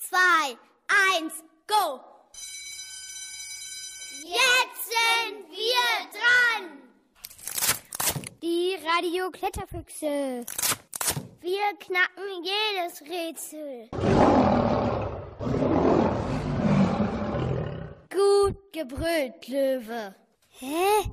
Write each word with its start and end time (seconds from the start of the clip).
zwei, 0.00 0.56
eins, 0.88 1.32
go! 1.66 2.00
Jetzt 4.24 4.84
sind 4.88 5.50
wir 5.50 5.90
dran! 6.16 6.78
Die 8.42 8.76
Radio 8.86 9.30
Kletterfüchse. 9.30 10.44
Wir 11.40 11.76
knacken 11.78 12.42
jedes 12.42 13.02
Rätsel. 13.02 13.88
Gut 18.10 18.72
gebrüllt, 18.72 19.48
Löwe. 19.48 20.14
Hä? 20.48 21.10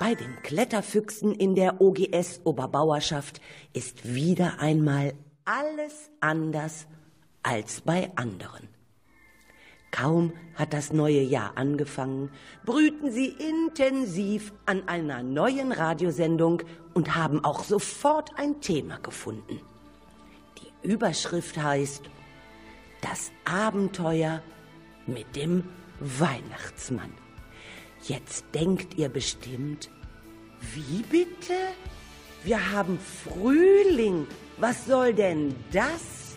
Bei 0.00 0.14
den 0.14 0.42
Kletterfüchsen 0.42 1.32
in 1.34 1.54
der 1.54 1.80
OGS 1.80 2.40
Oberbauerschaft 2.44 3.40
ist 3.72 4.14
wieder 4.14 4.60
einmal 4.60 5.14
alles 5.48 6.10
anders 6.20 6.86
als 7.42 7.80
bei 7.80 8.10
anderen. 8.16 8.68
Kaum 9.90 10.34
hat 10.54 10.74
das 10.74 10.92
neue 10.92 11.22
Jahr 11.22 11.56
angefangen, 11.56 12.30
brüten 12.66 13.10
sie 13.10 13.28
intensiv 13.28 14.52
an 14.66 14.86
einer 14.86 15.22
neuen 15.22 15.72
Radiosendung 15.72 16.62
und 16.92 17.16
haben 17.16 17.42
auch 17.42 17.64
sofort 17.64 18.38
ein 18.38 18.60
Thema 18.60 18.98
gefunden. 18.98 19.62
Die 20.58 20.86
Überschrift 20.86 21.56
heißt 21.56 22.02
Das 23.00 23.32
Abenteuer 23.46 24.42
mit 25.06 25.34
dem 25.34 25.64
Weihnachtsmann. 26.00 27.14
Jetzt 28.02 28.44
denkt 28.54 28.98
ihr 28.98 29.08
bestimmt, 29.08 29.88
wie 30.74 31.02
bitte? 31.04 31.54
Wir 32.44 32.70
haben 32.72 32.98
Frühling, 32.98 34.26
was 34.60 34.86
soll 34.86 35.14
denn 35.14 35.54
das? 35.72 36.36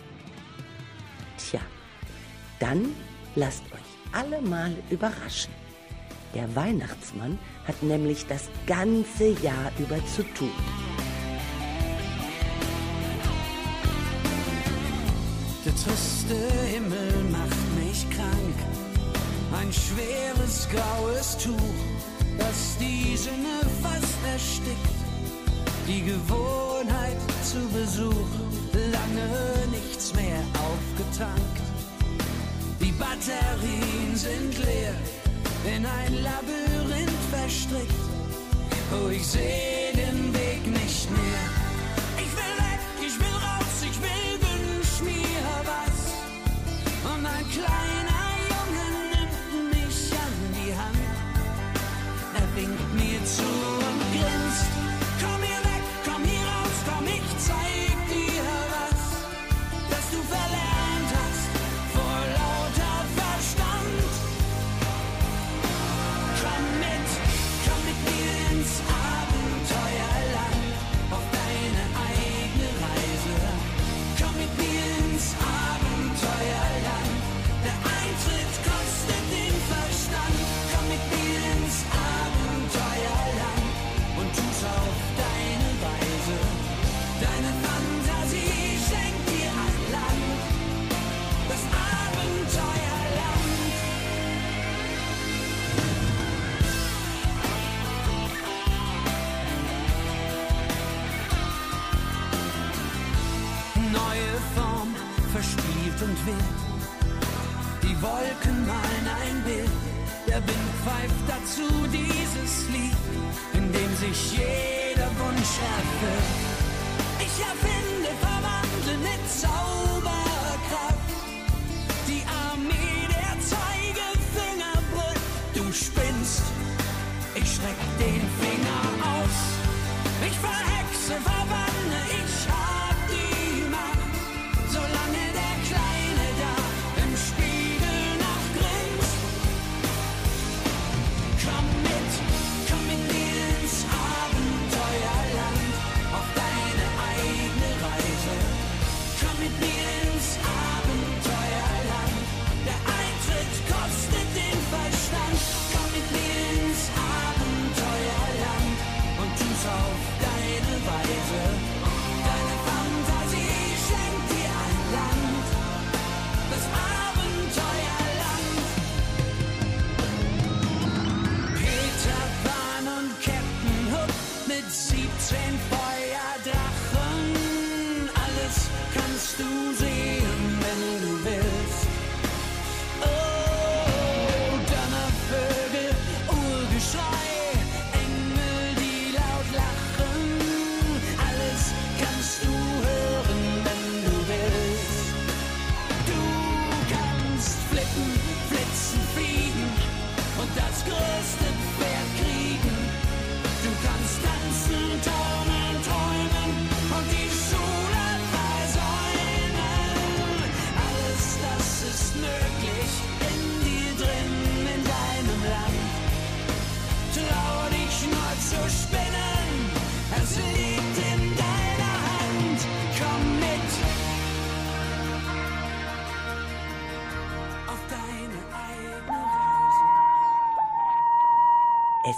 Tja, 1.38 1.60
dann 2.60 2.94
lasst 3.34 3.64
euch 3.72 4.12
alle 4.12 4.40
mal 4.40 4.72
überraschen. 4.90 5.52
Der 6.32 6.54
Weihnachtsmann 6.54 7.36
hat 7.66 7.82
nämlich 7.82 8.24
das 8.26 8.48
ganze 8.66 9.30
Jahr 9.42 9.72
über 9.78 9.98
zu 10.06 10.22
tun. 10.34 10.52
Der 15.64 15.74
triste 15.74 16.34
Himmel 16.72 17.24
macht 17.30 17.84
mich 17.84 18.08
krank. 18.10 18.58
Ein 19.60 19.72
schweres 19.72 20.68
graues 20.70 21.38
Tuch, 21.38 22.38
das 22.38 22.78
die 22.78 23.16
Sinne 23.16 23.60
fast 23.82 24.18
erstickt 24.32 25.01
die 25.86 26.02
Gewohnheit 26.02 27.18
zu 27.42 27.58
besuchen, 27.68 28.46
lange 28.72 29.66
nichts 29.70 30.14
mehr 30.14 30.40
aufgetankt. 30.68 31.62
Die 32.80 32.92
Batterien 32.92 34.14
sind 34.14 34.58
leer, 34.58 34.94
in 35.74 35.86
ein 35.86 36.22
Labyrinth 36.22 37.22
verstrickt. 37.30 38.02
wo 38.92 39.08
ich 39.08 39.26
seh 39.26 39.92
den 39.94 40.34
Weg 40.34 40.61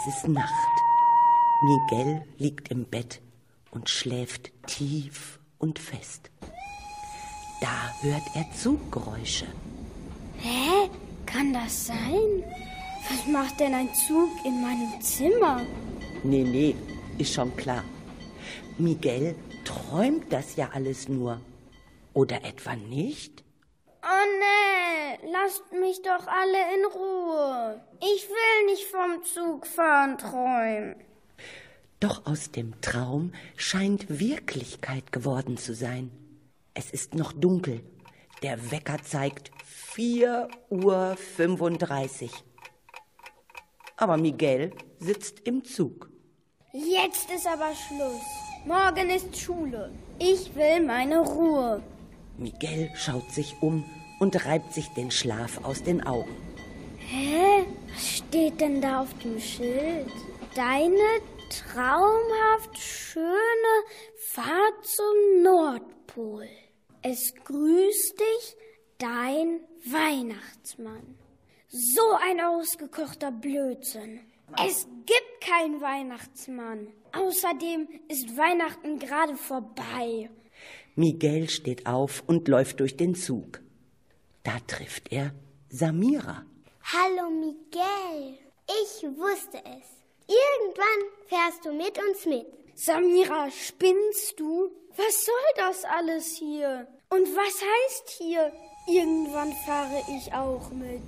Es 0.07 0.17
ist 0.17 0.29
Nacht. 0.29 0.83
Miguel 1.63 2.23
liegt 2.37 2.71
im 2.71 2.85
Bett 2.85 3.23
und 3.71 3.89
schläft 3.89 4.53
tief 4.67 5.39
und 5.59 5.79
fest. 5.79 6.31
Da 7.61 7.91
hört 8.03 8.23
er 8.35 8.45
Zuggeräusche. 8.53 9.47
Hä? 10.39 10.91
Kann 11.25 11.53
das 11.55 11.87
sein? 11.87 12.45
Was 13.09 13.27
macht 13.27 13.61
denn 13.61 13.73
ein 13.75 13.89
Zug 13.95 14.29
in 14.45 14.61
meinem 14.61 15.01
Zimmer? 15.01 15.63
Nee, 16.23 16.45
nee, 16.45 16.75
ist 17.17 17.33
schon 17.33 17.57
klar. 17.57 17.85
Miguel 18.77 19.35
träumt 19.65 20.31
das 20.33 20.57
ja 20.57 20.71
alles 20.75 21.09
nur. 21.09 21.41
Oder 22.13 22.45
etwa 22.45 22.77
nicht? 22.77 23.44
Oh 24.07 24.27
nee, 24.39 25.31
lasst 25.33 25.73
mich 25.73 26.03
doch 26.03 26.27
alle 26.27 26.75
in 26.75 26.85
Ruhe. 26.93 27.81
Ich 28.01 28.29
will 28.29 28.67
nicht 28.67 28.85
vom 28.85 29.25
Zugfahren 29.25 30.19
träumen. 30.19 30.97
Doch 32.01 32.27
aus 32.27 32.51
dem 32.51 32.79
Traum 32.83 33.33
scheint 33.57 34.21
Wirklichkeit 34.21 35.11
geworden 35.11 35.57
zu 35.57 35.75
sein. 35.75 36.11
Es 36.75 36.91
ist 36.91 37.15
noch 37.15 37.33
dunkel. 37.33 37.81
Der 38.43 38.71
Wecker 38.71 38.99
zeigt 39.03 39.51
4 39.65 40.49
Uhr 40.69 41.17
35. 41.37 42.31
Aber 43.97 44.19
Miguel 44.19 44.73
sitzt 44.99 45.41
im 45.49 45.65
Zug. 45.65 46.11
Jetzt 46.75 47.31
ist 47.31 47.47
aber 47.47 47.73
Schluss. 47.75 48.21
Morgen 48.67 49.09
ist 49.09 49.35
Schule. 49.35 49.91
Ich 50.19 50.55
will 50.55 50.85
meine 50.85 51.21
Ruhe. 51.21 51.83
Miguel 52.39 52.91
schaut 52.95 53.31
sich 53.31 53.57
um 53.61 53.85
und 54.19 54.45
reibt 54.45 54.73
sich 54.73 54.89
den 54.89 55.11
Schlaf 55.11 55.65
aus 55.65 55.83
den 55.83 56.07
Augen. 56.07 56.35
Hä? 56.99 57.65
Was 57.93 58.17
steht 58.17 58.61
denn 58.61 58.81
da 58.81 59.03
auf 59.03 59.15
dem 59.19 59.39
Schild? 59.39 60.11
Deine 60.55 61.21
traumhaft 61.49 62.77
schöne 62.79 63.75
Fahrt 64.17 64.85
zum 64.85 65.43
Nordpol. 65.43 66.49
Es 67.03 67.35
grüßt 67.45 68.19
dich 68.19 68.57
dein 68.99 69.61
Weihnachtsmann. 69.85 71.19
So 71.69 72.03
ein 72.29 72.41
ausgekochter 72.41 73.31
Blödsinn. 73.31 74.21
Es 74.65 74.87
gibt 75.07 75.41
keinen 75.41 75.81
Weihnachtsmann. 75.81 76.89
Außerdem 77.13 77.89
ist 78.09 78.37
Weihnachten 78.37 78.99
gerade 78.99 79.37
vorbei. 79.37 80.31
Miguel 80.97 81.51
steht 81.51 81.87
auf 81.87 82.23
und 82.27 82.47
läuft 82.47 82.79
durch 82.81 82.97
den 82.97 83.15
Zug. 83.17 83.61
Da 84.45 84.53
trifft 84.67 85.11
er 85.11 85.33
Samira. 85.69 86.45
Hallo 86.83 87.31
Miguel. 87.31 88.39
Ich 88.69 89.03
wusste 89.03 89.59
es. 89.59 89.87
Irgendwann 90.29 91.01
fährst 91.27 91.65
du 91.65 91.73
mit 91.73 91.99
uns 91.99 92.27
mit. 92.27 92.47
Samira, 92.77 93.51
spinnst 93.51 94.39
du? 94.39 94.71
Was 94.97 95.25
soll 95.25 95.35
das 95.57 95.85
alles 95.85 96.37
hier? 96.37 96.87
Und 97.11 97.27
was 97.37 97.61
heißt 97.61 98.11
hier, 98.19 98.53
irgendwann 98.87 99.53
fahre 99.67 100.01
ich 100.17 100.33
auch 100.33 100.71
mit? 100.71 101.03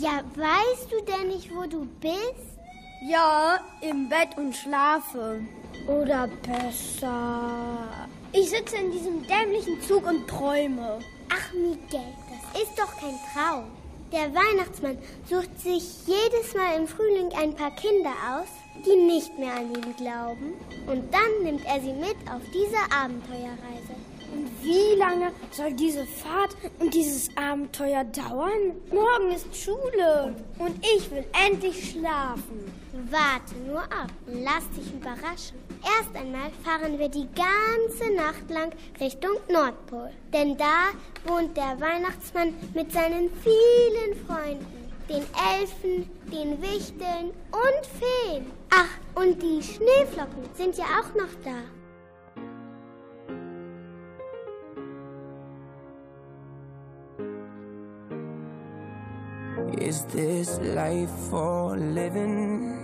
Ja, 0.00 0.22
weißt 0.34 0.90
du 0.90 1.02
denn 1.02 1.28
nicht, 1.28 1.54
wo 1.54 1.66
du 1.66 1.86
bist? 2.00 2.58
Ja, 3.06 3.60
im 3.82 4.08
Bett 4.08 4.36
und 4.36 4.56
schlafe. 4.56 5.40
Oder 5.86 6.28
besser. 6.42 8.08
Ich 8.38 8.50
sitze 8.50 8.76
in 8.76 8.92
diesem 8.92 9.26
dämlichen 9.26 9.80
Zug 9.80 10.06
und 10.06 10.28
träume. 10.28 10.98
Ach, 11.30 11.52
Miguel, 11.54 12.12
das 12.28 12.62
ist 12.62 12.78
doch 12.78 12.94
kein 13.00 13.18
Traum. 13.32 13.64
Der 14.12 14.28
Weihnachtsmann 14.34 14.98
sucht 15.24 15.58
sich 15.58 16.06
jedes 16.06 16.54
Mal 16.54 16.76
im 16.76 16.86
Frühling 16.86 17.30
ein 17.34 17.54
paar 17.54 17.74
Kinder 17.76 18.12
aus, 18.30 18.48
die 18.84 18.94
nicht 18.94 19.38
mehr 19.38 19.54
an 19.54 19.74
ihn 19.74 19.96
glauben, 19.96 20.52
und 20.86 21.02
dann 21.14 21.44
nimmt 21.44 21.64
er 21.64 21.80
sie 21.80 21.94
mit 21.94 22.16
auf 22.30 22.42
diese 22.52 22.76
Abenteuerreise. 22.94 23.96
Und 24.34 24.50
wie 24.62 24.98
lange 24.98 25.32
soll 25.50 25.72
diese 25.72 26.04
Fahrt 26.04 26.54
und 26.78 26.92
dieses 26.92 27.34
Abenteuer 27.38 28.04
dauern? 28.04 28.76
Morgen 28.92 29.32
ist 29.34 29.56
Schule 29.56 30.36
und 30.58 30.76
ich 30.84 31.10
will 31.10 31.24
endlich 31.32 31.92
schlafen. 31.92 32.70
Warte 33.10 33.54
nur 33.66 33.82
ab, 33.82 34.10
lass 34.26 34.68
dich 34.70 34.92
überraschen. 34.92 35.58
Erst 35.84 36.16
einmal 36.16 36.50
fahren 36.64 36.98
wir 36.98 37.08
die 37.08 37.28
ganze 37.34 38.14
Nacht 38.14 38.48
lang 38.48 38.72
Richtung 38.98 39.32
Nordpol. 39.48 40.10
Denn 40.32 40.56
da 40.56 40.88
wohnt 41.26 41.56
der 41.56 41.78
Weihnachtsmann 41.78 42.54
mit 42.74 42.90
seinen 42.92 43.30
vielen 43.42 44.26
Freunden. 44.26 44.92
Den 45.08 45.24
Elfen, 45.58 46.10
den 46.32 46.60
Wichteln 46.62 47.32
und 47.52 47.86
Feen. 48.00 48.50
Ach, 48.70 48.88
und 49.22 49.40
die 49.40 49.62
Schneeflocken 49.62 50.48
sind 50.54 50.76
ja 50.76 50.84
auch 50.84 51.14
noch 51.14 51.32
da. 51.44 51.62
Is 59.78 60.06
this 60.06 60.58
life 60.58 61.10
for 61.30 61.76
living? 61.76 62.82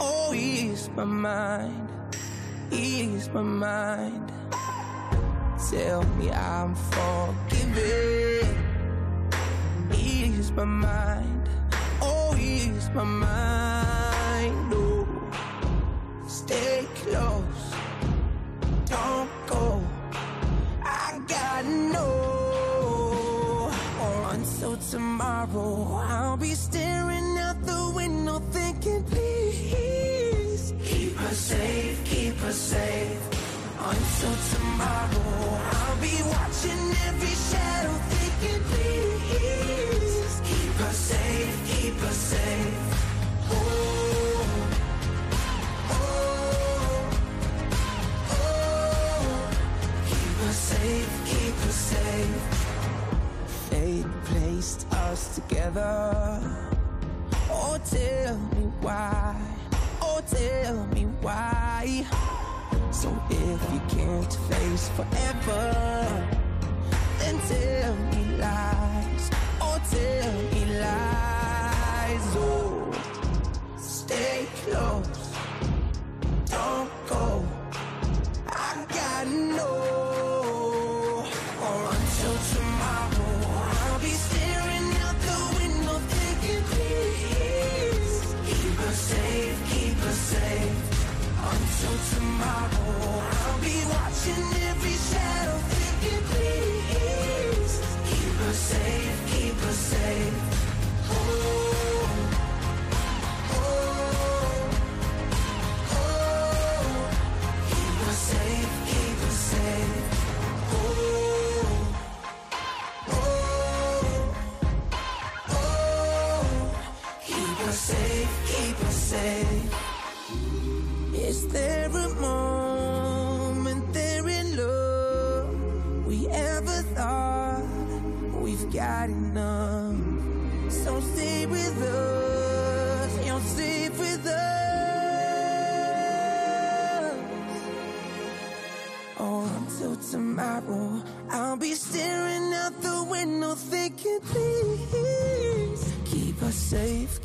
Oh, 0.00 0.34
ease 0.34 0.90
my 0.96 1.04
mind, 1.04 1.88
ease 2.72 3.30
my 3.32 3.42
mind. 3.42 4.32
Tell 5.70 6.02
me 6.18 6.30
I'm 6.32 6.74
forgiven. 6.74 8.48
Ease 9.94 10.50
my 10.52 10.64
mind, 10.64 11.48
oh, 12.02 12.36
ease 12.36 12.90
my 12.92 13.04
mind. 13.04 14.72
Oh, 14.74 15.06
stay 16.26 16.84
close, 16.96 17.74
don't 18.86 19.30
go. 19.46 19.80
I 20.82 21.20
gotta 21.28 21.68
know. 21.68 22.29
Tomorrow, 24.90 26.02
I'll 26.02 26.36
be 26.36 26.52
staring 26.52 27.38
out 27.38 27.62
the 27.62 27.92
window 27.94 28.40
thinking, 28.50 29.04
please 29.04 30.74
keep 30.82 31.14
her 31.14 31.32
safe, 31.32 32.04
keep 32.04 32.34
her 32.38 32.52
safe. 32.52 33.22
Until 33.78 34.34
tomorrow, 34.56 35.60
I'll 35.78 36.00
be 36.00 36.20
watching 36.34 36.82
every 37.06 37.36
shadow 37.50 37.94
thinking, 38.10 38.62
please 38.64 40.40
keep 40.42 40.72
her 40.82 40.92
safe, 40.92 41.70
keep 41.70 41.94
her 41.94 42.12
safe. 42.12 42.89
Together. 55.70 56.40
Oh, 57.50 57.78
tell 57.84 58.36
me 58.36 58.72
why. 58.80 59.36
Oh, 60.02 60.20
tell 60.26 60.86
me 60.86 61.02
why. 61.22 62.06
So 62.90 63.08
if 63.30 63.72
you 63.72 63.80
can't 63.88 64.32
face 64.48 64.88
forever, 64.90 66.36
then 67.18 67.38
tell 67.48 67.94
me 68.12 68.38
lies. 68.38 69.30
Oh, 69.60 69.78
tell 69.90 70.32
me 70.52 70.80
lies. 70.80 72.36
Oh, 72.36 72.92
stay 73.78 74.46
close. 74.64 75.09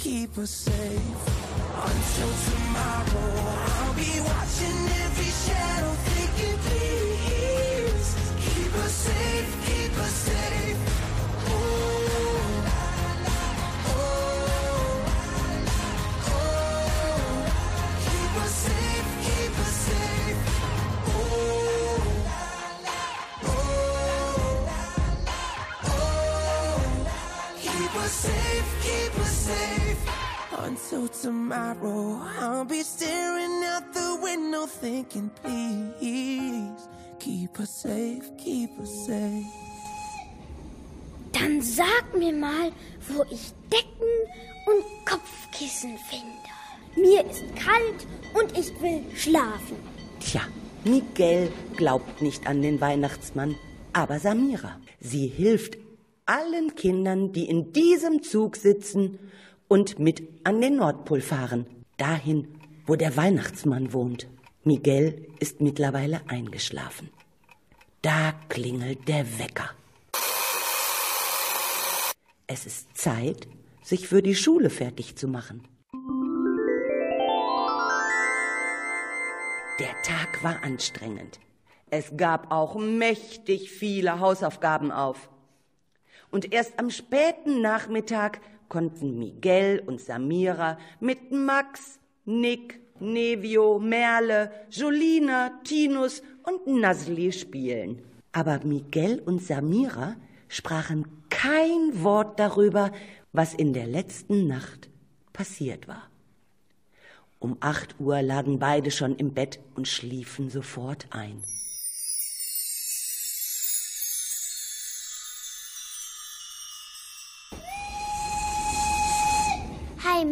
Keep 0.05 0.37
us 0.37 0.51
safe. 0.51 1.17
Until 1.89 2.31
tomorrow, 2.45 3.31
I'll 3.79 3.93
be 3.95 4.13
watching 4.29 4.79
every 5.03 5.31
shadow, 5.45 5.93
thinking, 6.05 6.57
please 6.65 8.09
keep 8.45 8.73
us 8.85 8.91
safe, 8.91 9.51
keep 9.65 9.97
us 9.97 10.11
safe. 10.11 10.34
Safe, 28.27 28.69
keep 28.85 29.13
us 29.19 29.35
safe. 29.49 30.01
Until 30.67 31.07
tomorrow, 31.07 32.21
I'll 32.39 32.65
be 32.65 32.81
staring 32.83 33.63
out 33.71 33.93
the 33.93 34.19
window 34.21 34.65
thinking, 34.65 35.29
please 35.41 36.87
keep 37.19 37.59
us 37.59 37.71
safe, 37.83 38.25
keep 38.37 38.71
us 38.79 38.91
safe. 39.05 39.45
Dann 41.31 41.61
sag 41.61 42.17
mir 42.17 42.33
mal, 42.33 42.71
wo 43.09 43.23
ich 43.29 43.53
Decken 43.71 44.13
und 44.67 44.83
Kopfkissen 45.05 45.97
finde. 46.09 46.45
Mir 46.95 47.25
ist 47.29 47.43
kalt 47.55 48.07
und 48.33 48.57
ich 48.57 48.71
will 48.81 49.03
schlafen. 49.15 49.77
Tja, 50.21 50.41
Miguel 50.85 51.51
glaubt 51.75 52.21
nicht 52.21 52.47
an 52.47 52.61
den 52.61 52.79
Weihnachtsmann, 52.79 53.55
aber 53.91 54.19
Samira. 54.19 54.79
Sie 55.01 55.27
hilft 55.27 55.77
allen 56.25 56.75
Kindern, 56.75 57.31
die 57.31 57.47
in 57.47 57.71
diesem 57.71 58.23
Zug 58.23 58.55
sitzen 58.55 59.19
und 59.67 59.99
mit 59.99 60.23
an 60.43 60.61
den 60.61 60.77
Nordpol 60.77 61.21
fahren, 61.21 61.65
dahin, 61.97 62.47
wo 62.85 62.95
der 62.95 63.15
Weihnachtsmann 63.15 63.93
wohnt. 63.93 64.27
Miguel 64.63 65.27
ist 65.39 65.61
mittlerweile 65.61 66.21
eingeschlafen. 66.27 67.09
Da 68.01 68.33
klingelt 68.49 69.07
der 69.07 69.39
Wecker. 69.39 69.69
Es 72.47 72.65
ist 72.65 72.95
Zeit, 72.97 73.47
sich 73.83 74.07
für 74.07 74.21
die 74.21 74.35
Schule 74.35 74.69
fertig 74.69 75.15
zu 75.15 75.27
machen. 75.27 75.67
Der 79.79 80.01
Tag 80.03 80.43
war 80.43 80.63
anstrengend. 80.63 81.39
Es 81.89 82.15
gab 82.17 82.51
auch 82.51 82.75
mächtig 82.75 83.71
viele 83.71 84.19
Hausaufgaben 84.19 84.91
auf. 84.91 85.29
Und 86.35 86.51
erst 86.51 86.77
am 86.79 86.89
späten 86.89 87.61
Nachmittag 87.61 88.41
konnten 88.67 89.17
Miguel 89.17 89.81
und 89.85 90.01
Samira 90.01 90.77
mit 90.99 91.31
Max, 91.31 91.97
Nick, 92.25 92.81
Nevio, 92.99 93.79
Merle, 93.79 94.51
Jolina, 94.69 95.61
Tinus 95.63 96.21
und 96.43 96.67
Nasli 96.67 97.31
spielen. 97.31 98.01
Aber 98.33 98.59
Miguel 98.65 99.21
und 99.25 99.43
Samira 99.43 100.17
sprachen 100.49 101.05
kein 101.29 102.03
Wort 102.03 102.37
darüber, 102.37 102.91
was 103.31 103.53
in 103.53 103.71
der 103.71 103.87
letzten 103.87 104.45
Nacht 104.45 104.89
passiert 105.31 105.87
war. 105.87 106.09
Um 107.39 107.55
acht 107.61 107.97
Uhr 107.97 108.21
lagen 108.21 108.59
beide 108.59 108.91
schon 108.91 109.15
im 109.15 109.33
Bett 109.33 109.61
und 109.75 109.87
schliefen 109.87 110.49
sofort 110.49 111.07
ein. 111.11 111.41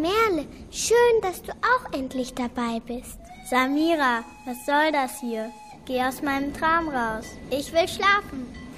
Merle, 0.01 0.45
schön, 0.71 1.21
dass 1.21 1.41
du 1.41 1.51
auch 1.51 1.93
endlich 1.93 2.33
dabei 2.33 2.79
bist. 2.85 3.19
Samira, 3.49 4.23
was 4.45 4.65
soll 4.65 4.91
das 4.91 5.19
hier? 5.19 5.51
Geh 5.85 6.01
aus 6.01 6.21
meinem 6.21 6.53
Traum 6.53 6.89
raus. 6.89 7.25
Ich 7.49 7.71
will 7.73 7.87
schlafen. 7.87 8.47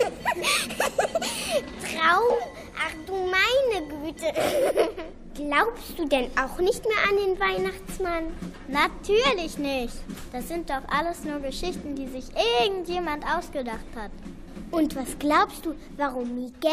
Traum? 1.81 2.37
Ach 2.77 2.93
du 3.05 3.13
meine 3.13 3.87
Güte. 3.87 4.33
Glaubst 5.35 5.99
du 5.99 6.05
denn 6.07 6.31
auch 6.37 6.57
nicht 6.59 6.83
mehr 6.85 6.97
an 7.09 7.17
den 7.17 7.39
Weihnachtsmann? 7.39 8.33
Natürlich 8.67 9.57
nicht. 9.57 9.93
Das 10.31 10.47
sind 10.47 10.69
doch 10.69 10.81
alles 10.87 11.23
nur 11.23 11.39
Geschichten, 11.39 11.95
die 11.95 12.07
sich 12.07 12.25
irgendjemand 12.63 13.23
ausgedacht 13.25 13.85
hat. 13.95 14.11
Und 14.71 14.95
was 14.95 15.17
glaubst 15.19 15.65
du, 15.65 15.73
warum 15.97 16.35
Miguel 16.35 16.71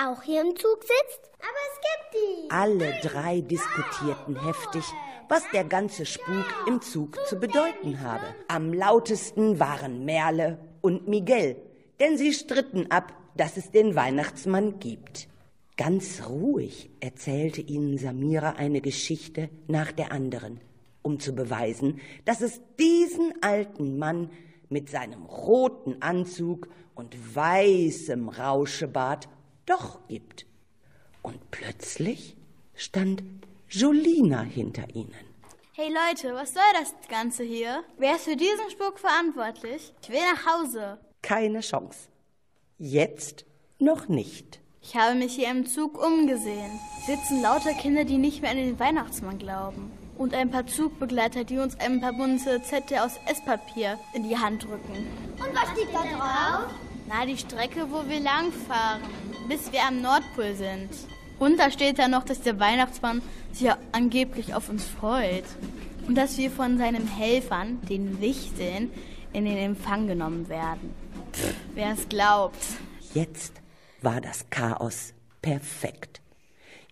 auch 0.00 0.22
hier 0.22 0.42
im 0.42 0.56
Zug 0.56 0.80
sitzt? 0.82 1.30
Aber 1.38 1.58
es 1.70 1.80
gibt 1.80 2.24
ihn. 2.24 2.50
Alle 2.50 2.94
drei 3.02 3.40
diskutierten 3.40 4.44
heftig, 4.44 4.84
was 5.28 5.42
der 5.52 5.64
ganze 5.64 6.06
Spuk 6.06 6.44
im 6.66 6.80
Zug 6.80 7.18
zu 7.26 7.36
bedeuten 7.36 8.00
habe. 8.00 8.24
Am 8.48 8.72
lautesten 8.72 9.60
waren 9.60 10.04
Merle 10.04 10.58
und 10.80 11.08
Miguel, 11.08 11.56
denn 12.00 12.16
sie 12.16 12.32
stritten 12.32 12.90
ab, 12.90 13.12
dass 13.36 13.56
es 13.56 13.70
den 13.70 13.94
Weihnachtsmann 13.94 14.78
gibt. 14.78 15.28
Ganz 15.76 16.22
ruhig 16.28 16.90
erzählte 16.98 17.60
ihnen 17.60 17.98
Samira 17.98 18.50
eine 18.52 18.80
Geschichte 18.80 19.48
nach 19.68 19.92
der 19.92 20.10
anderen, 20.10 20.60
um 21.02 21.20
zu 21.20 21.34
beweisen, 21.34 22.00
dass 22.24 22.40
es 22.40 22.60
diesen 22.80 23.32
alten 23.42 23.96
Mann 23.96 24.30
mit 24.68 24.90
seinem 24.90 25.24
roten 25.24 26.02
Anzug 26.02 26.68
und 26.98 27.36
weißem 27.36 28.28
Rauschebart 28.28 29.28
doch 29.66 30.00
gibt. 30.08 30.46
Und 31.22 31.50
plötzlich 31.52 32.36
stand 32.74 33.22
Jolina 33.68 34.42
hinter 34.42 34.82
ihnen. 34.94 35.14
Hey 35.74 35.90
Leute, 35.92 36.34
was 36.34 36.54
soll 36.54 36.62
das 36.74 36.92
Ganze 37.08 37.44
hier? 37.44 37.84
Wer 37.98 38.16
ist 38.16 38.24
für 38.24 38.34
diesen 38.34 38.70
Spuk 38.70 38.98
verantwortlich? 38.98 39.94
Ich 40.02 40.08
will 40.08 40.18
nach 40.32 40.44
Hause. 40.44 40.98
Keine 41.22 41.60
Chance. 41.60 42.08
Jetzt 42.78 43.46
noch 43.78 44.08
nicht. 44.08 44.60
Ich 44.82 44.96
habe 44.96 45.14
mich 45.14 45.36
hier 45.36 45.50
im 45.50 45.66
Zug 45.66 46.04
umgesehen. 46.04 46.80
Sitzen 47.06 47.42
lauter 47.42 47.74
Kinder, 47.74 48.04
die 48.04 48.18
nicht 48.18 48.42
mehr 48.42 48.50
an 48.50 48.56
den 48.56 48.78
Weihnachtsmann 48.80 49.38
glauben. 49.38 49.92
Und 50.18 50.34
ein 50.34 50.50
paar 50.50 50.66
Zugbegleiter, 50.66 51.44
die 51.44 51.58
uns 51.58 51.78
ein 51.78 52.00
paar 52.00 52.12
bunte 52.12 52.60
Zettel 52.62 52.98
aus 52.98 53.20
Esspapier 53.26 53.98
in 54.14 54.28
die 54.28 54.36
Hand 54.36 54.64
drücken. 54.64 55.06
Und 55.38 55.54
was 55.54 55.70
steht 55.70 55.94
da 55.94 56.02
drauf? 56.02 56.74
Na, 57.08 57.24
die 57.24 57.38
Strecke, 57.38 57.86
wo 57.88 58.06
wir 58.08 58.18
langfahren, 58.18 59.00
bis 59.48 59.70
wir 59.70 59.84
am 59.84 60.02
Nordpol 60.02 60.54
sind. 60.56 60.90
Und 61.38 61.58
da 61.58 61.70
steht 61.70 62.00
da 62.00 62.08
noch, 62.08 62.24
dass 62.24 62.42
der 62.42 62.58
Weihnachtsmann 62.58 63.22
sich 63.52 63.62
ja 63.62 63.78
angeblich 63.92 64.54
auf 64.54 64.68
uns 64.68 64.84
freut. 64.84 65.44
Und 66.08 66.16
dass 66.16 66.36
wir 66.36 66.50
von 66.50 66.78
seinen 66.78 67.06
Helfern, 67.06 67.80
den 67.88 68.20
Wichteln, 68.20 68.90
in 69.32 69.44
den 69.44 69.56
Empfang 69.56 70.08
genommen 70.08 70.48
werden. 70.48 70.94
Wer 71.74 71.92
es 71.92 72.08
glaubt. 72.08 72.58
Jetzt 73.14 73.52
war 74.02 74.20
das 74.20 74.50
Chaos 74.50 75.14
perfekt. 75.42 76.20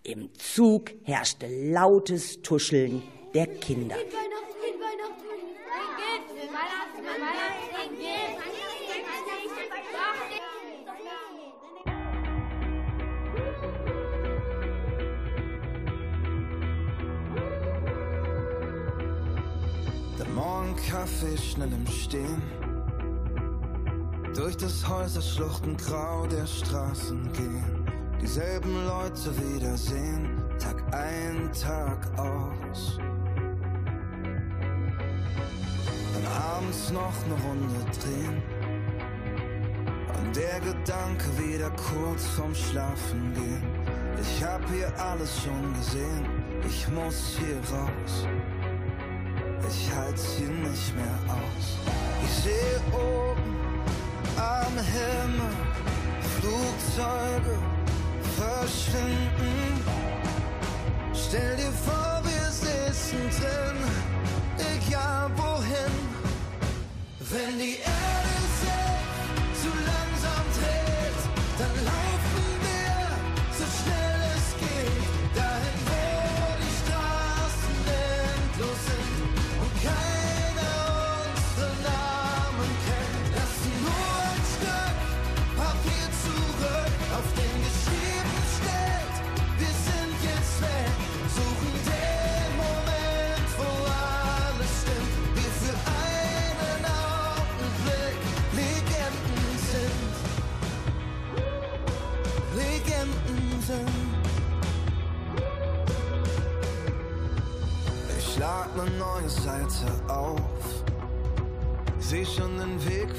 Im 0.03 0.29
Zug 0.35 0.91
herrschte 1.03 1.47
lautes 1.49 2.41
Tuscheln 2.41 3.03
der 3.33 3.47
Kinder. 3.47 3.95
Der 20.17 20.25
Morgenkaffee 20.29 21.37
schnell 21.37 21.71
im 21.71 21.87
Stehen. 21.87 22.41
Durch 24.35 24.57
das 24.57 24.87
Häuserschluchten 24.87 25.77
grau 25.77 26.27
der 26.27 26.45
Straßen 26.45 27.31
gehen. 27.33 27.87
Dieselben 28.21 28.85
Leute 28.85 29.31
wiedersehen, 29.37 30.43
Tag 30.59 30.83
ein, 30.93 31.51
Tag 31.53 32.19
aus. 32.19 32.99
Abends 36.55 36.91
noch 36.91 37.13
eine 37.25 37.35
Runde 37.45 37.85
drehen. 37.99 38.41
Und 40.17 40.35
der 40.35 40.59
Gedanke 40.59 41.25
wieder 41.37 41.69
kurz 41.71 42.25
vorm 42.27 42.55
Schlafen 42.55 43.33
gehen. 43.33 43.63
Ich 44.21 44.43
hab 44.43 44.61
hier 44.69 44.91
alles 44.99 45.41
schon 45.43 45.73
gesehen, 45.73 46.25
ich 46.67 46.87
muss 46.89 47.37
hier 47.39 47.57
raus. 47.71 48.27
Ich 49.69 49.91
halt's 49.95 50.35
hier 50.37 50.49
nicht 50.49 50.95
mehr 50.95 51.19
aus. 51.27 51.77
Ich 52.23 52.33
sehe 52.43 52.79
oben 52.91 53.55
am 54.37 54.73
Himmel 54.77 55.55
Flugzeuge 56.39 57.57
verschwinden. 58.37 59.83
Stell 61.13 61.55
dir 61.57 61.71
vor, 61.71 62.21
wir 62.23 62.49
sitzen 62.51 63.19
drin, 63.39 63.77
egal 64.57 65.29
wohin. 65.35 66.06
Wenn 67.29 67.59
die 67.59 67.75
Erde 67.75 68.36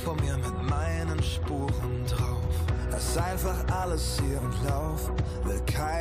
vor 0.09 0.17
mir 0.23 0.38
mit 0.38 0.71
meinen 0.71 1.23
Spuren 1.23 2.07
drauf. 2.07 2.55
Lass 2.91 3.19
einfach 3.19 3.59
alles 3.71 4.19
hier 4.19 4.41
und 4.41 4.55
lauf, 4.67 5.12
will 5.45 5.61
kein 5.67 5.98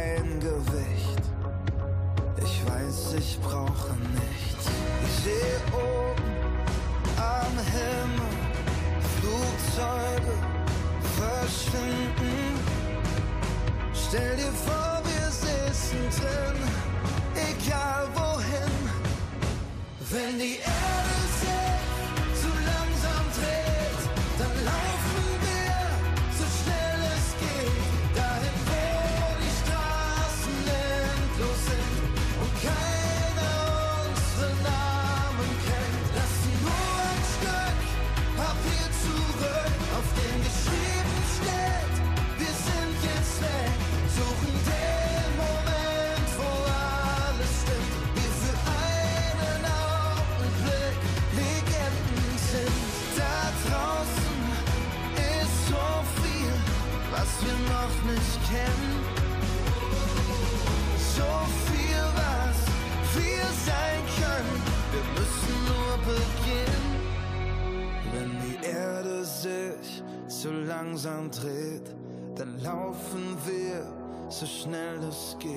zu 70.42 70.52
langsam 70.52 71.32
dreht, 71.32 71.96
dann 72.36 72.62
laufen 72.62 73.36
wir 73.46 73.82
so 74.30 74.46
schnell 74.46 75.00
es 75.10 75.36
geht. 75.40 75.52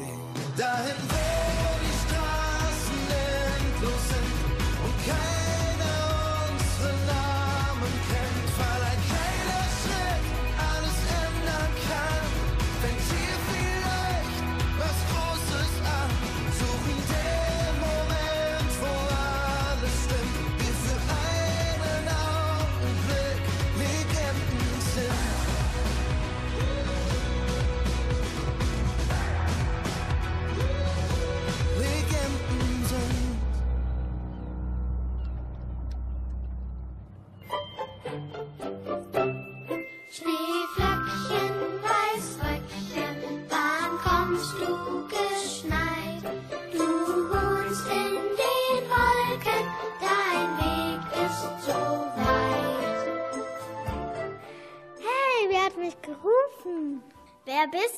Dahin, 0.56 0.96
wo 1.08 1.70
die 1.82 1.96
Straßen 2.02 3.02
endlos 3.60 4.08
sind 4.08 4.38
und 4.84 4.96
keiner 5.06 5.69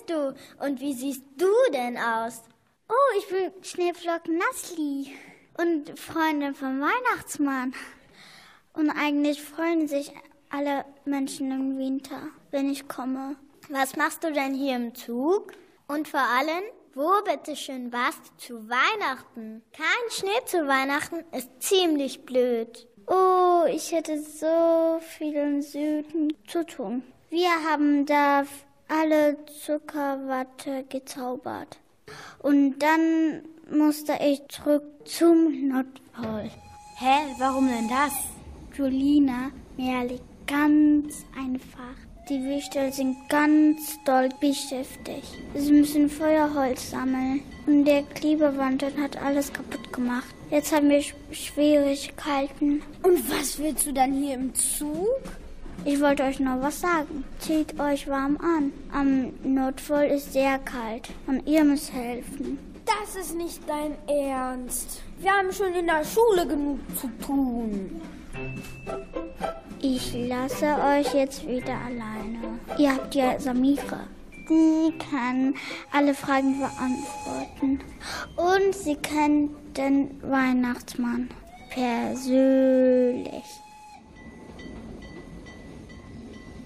Bist 0.02 0.10
du 0.10 0.34
und 0.64 0.80
wie 0.80 0.94
siehst 0.94 1.22
du 1.36 1.50
denn 1.72 1.96
aus? 1.96 2.42
Oh, 2.88 3.18
ich 3.18 3.28
bin 3.28 3.52
Schneeflocken 3.62 4.38
Nassli 4.38 5.12
und 5.58 5.98
Freundin 5.98 6.54
vom 6.54 6.80
Weihnachtsmann. 6.80 7.74
Und 8.72 8.90
eigentlich 8.90 9.42
freuen 9.42 9.86
sich 9.86 10.12
alle 10.50 10.84
Menschen 11.04 11.50
im 11.50 11.78
Winter, 11.78 12.28
wenn 12.50 12.70
ich 12.70 12.88
komme. 12.88 13.36
Was 13.68 13.96
machst 13.96 14.24
du 14.24 14.32
denn 14.32 14.54
hier 14.54 14.76
im 14.76 14.94
Zug? 14.94 15.52
Und 15.88 16.08
vor 16.08 16.20
allem, 16.20 16.64
wo 16.94 17.10
bitteschön 17.24 17.92
warst 17.92 18.20
du 18.26 18.36
zu 18.38 18.68
Weihnachten? 18.68 19.62
Kein 19.72 20.10
Schnee 20.10 20.44
zu 20.46 20.66
Weihnachten 20.66 21.24
ist 21.36 21.62
ziemlich 21.62 22.24
blöd. 22.24 22.88
Oh, 23.06 23.64
ich 23.68 23.92
hätte 23.92 24.20
so 24.20 25.00
viel 25.00 25.34
im 25.34 25.62
Süden 25.62 26.36
zu 26.46 26.64
tun. 26.64 27.02
Wir 27.30 27.50
haben 27.68 28.06
da 28.06 28.44
alle 28.92 29.36
Zuckerwatte 29.64 30.84
gezaubert. 30.88 31.78
Und 32.40 32.78
dann 32.80 33.42
musste 33.70 34.14
ich 34.20 34.42
zurück 34.48 34.82
zum 35.04 35.68
Nordpol. 35.68 36.50
Hä, 36.98 37.34
warum 37.38 37.68
denn 37.68 37.88
das? 37.88 38.12
Julina, 38.76 39.50
Merli, 39.76 40.20
ganz 40.46 41.24
einfach. 41.36 41.96
Die 42.28 42.42
Wichtel 42.44 42.92
sind 42.92 43.16
ganz 43.28 43.98
doll 44.04 44.28
beschäftigt. 44.40 45.26
Sie 45.54 45.72
müssen 45.72 46.08
Feuerholz 46.08 46.90
sammeln. 46.90 47.42
Und 47.66 47.84
der 47.84 48.02
Klebewandel 48.02 48.92
hat 49.00 49.20
alles 49.20 49.52
kaputt 49.52 49.92
gemacht. 49.92 50.32
Jetzt 50.50 50.74
haben 50.74 50.88
wir 50.90 51.00
Sch- 51.00 51.14
Schwierigkeiten. 51.32 52.82
Und 53.02 53.30
was 53.30 53.58
willst 53.58 53.86
du 53.86 53.92
dann 53.92 54.12
hier 54.12 54.34
im 54.34 54.54
Zug? 54.54 55.20
Ich 55.84 56.00
wollte 56.00 56.22
euch 56.22 56.38
noch 56.38 56.60
was 56.62 56.80
sagen. 56.80 57.24
Zieht 57.38 57.78
euch 57.80 58.06
warm 58.08 58.36
an. 58.36 58.72
Am 58.92 59.32
Nordpol 59.42 60.04
ist 60.04 60.32
sehr 60.32 60.58
kalt 60.58 61.08
und 61.26 61.46
ihr 61.46 61.64
müsst 61.64 61.92
helfen. 61.92 62.58
Das 62.84 63.16
ist 63.16 63.36
nicht 63.36 63.60
dein 63.68 63.96
Ernst. 64.08 65.02
Wir 65.20 65.32
haben 65.32 65.52
schon 65.52 65.72
in 65.74 65.86
der 65.86 66.04
Schule 66.04 66.46
genug 66.46 66.78
zu 66.96 67.08
tun. 67.24 68.00
Ich 69.80 70.14
lasse 70.14 70.66
euch 70.66 71.12
jetzt 71.14 71.46
wieder 71.46 71.76
alleine. 71.86 72.58
Ihr 72.78 72.94
habt 72.94 73.14
ja 73.14 73.38
Samira. 73.38 74.00
Die 74.48 74.92
kann 75.10 75.54
alle 75.92 76.14
Fragen 76.14 76.58
beantworten. 76.58 77.80
Und 78.36 78.74
sie 78.74 78.96
kennt 78.96 79.50
den 79.76 80.20
Weihnachtsmann 80.22 81.28
persönlich. 81.70 83.44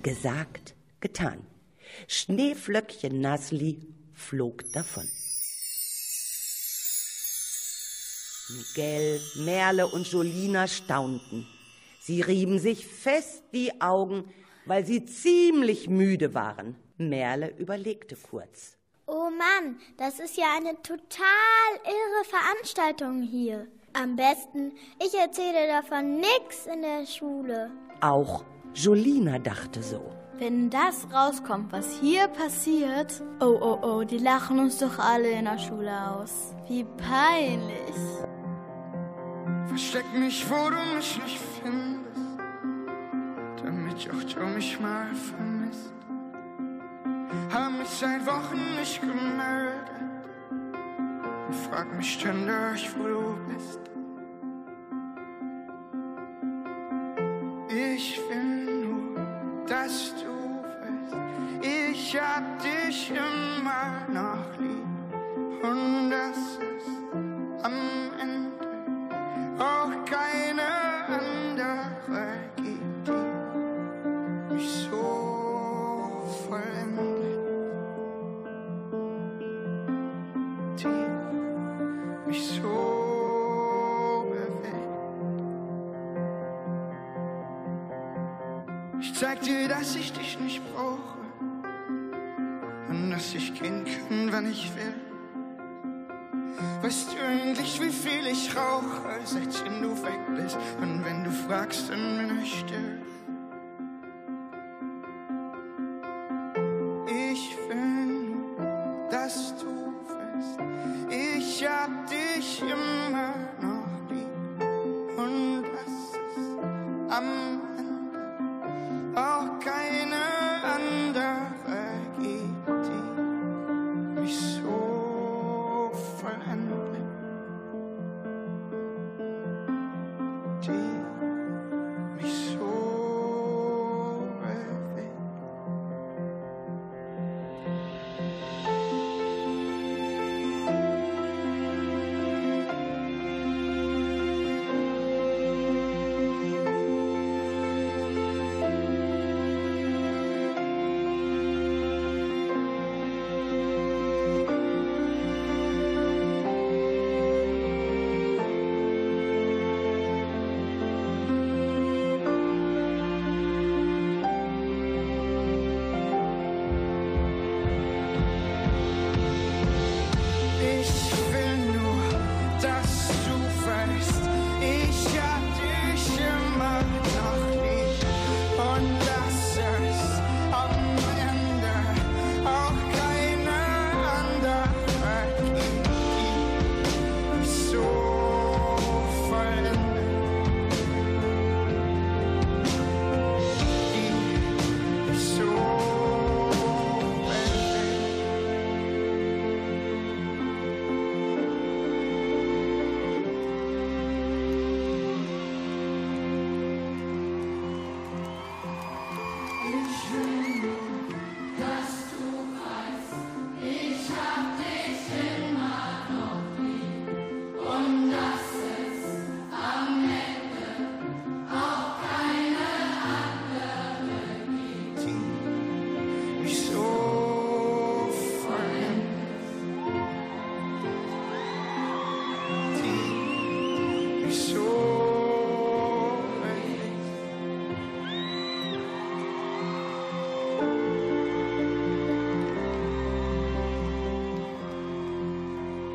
Gesagt, 0.06 0.76
getan. 1.00 1.44
Schneeflöckchen 2.06 3.20
Nasli 3.20 3.92
flog 4.14 4.62
davon. 4.72 5.08
Miguel, 8.48 9.20
Merle 9.34 9.88
und 9.88 10.06
Jolina 10.06 10.68
staunten. 10.68 11.44
Sie 11.98 12.20
rieben 12.20 12.60
sich 12.60 12.86
fest 12.86 13.42
die 13.52 13.80
Augen, 13.80 14.32
weil 14.64 14.86
sie 14.86 15.04
ziemlich 15.06 15.88
müde 15.88 16.34
waren. 16.34 16.76
Merle 16.98 17.52
überlegte 17.58 18.14
kurz. 18.14 18.76
Oh 19.08 19.28
Mann, 19.30 19.80
das 19.96 20.20
ist 20.20 20.36
ja 20.36 20.54
eine 20.56 20.80
total 20.82 21.72
irre 21.84 22.24
Veranstaltung 22.26 23.22
hier. 23.22 23.66
Am 23.92 24.14
besten, 24.14 24.70
ich 25.04 25.14
erzähle 25.18 25.66
davon 25.66 26.20
nix 26.20 26.66
in 26.72 26.82
der 26.82 27.06
Schule. 27.06 27.72
Auch 28.00 28.44
Jolina 28.76 29.38
dachte 29.38 29.82
so. 29.82 30.12
Wenn 30.38 30.68
das 30.68 31.06
rauskommt, 31.10 31.72
was 31.72 31.98
hier 31.98 32.28
passiert, 32.28 33.22
oh 33.40 33.56
oh 33.58 33.78
oh, 33.80 34.04
die 34.04 34.18
lachen 34.18 34.58
uns 34.58 34.76
doch 34.76 34.98
alle 34.98 35.30
in 35.30 35.46
der 35.46 35.56
Schule 35.56 36.10
aus. 36.10 36.54
Wie 36.68 36.84
peinlich. 36.84 37.96
Versteck 39.66 40.04
mich, 40.14 40.44
wo 40.50 40.68
du 40.68 40.76
mich 40.94 41.18
nicht 41.22 41.38
findest, 41.38 42.38
damit 43.64 44.10
auch 44.10 44.34
du 44.34 44.46
mich 44.54 44.78
mal 44.78 45.06
vermisst. 45.14 45.94
Hab 47.50 47.72
mich 47.78 47.88
seit 47.88 48.26
Wochen 48.26 48.60
nicht 48.78 49.00
gemeldet 49.00 49.90
und 51.48 51.54
frag 51.54 51.96
mich 51.96 52.12
ständig, 52.12 52.90
wo 52.98 53.08
du 53.08 53.36
bist. 53.48 53.80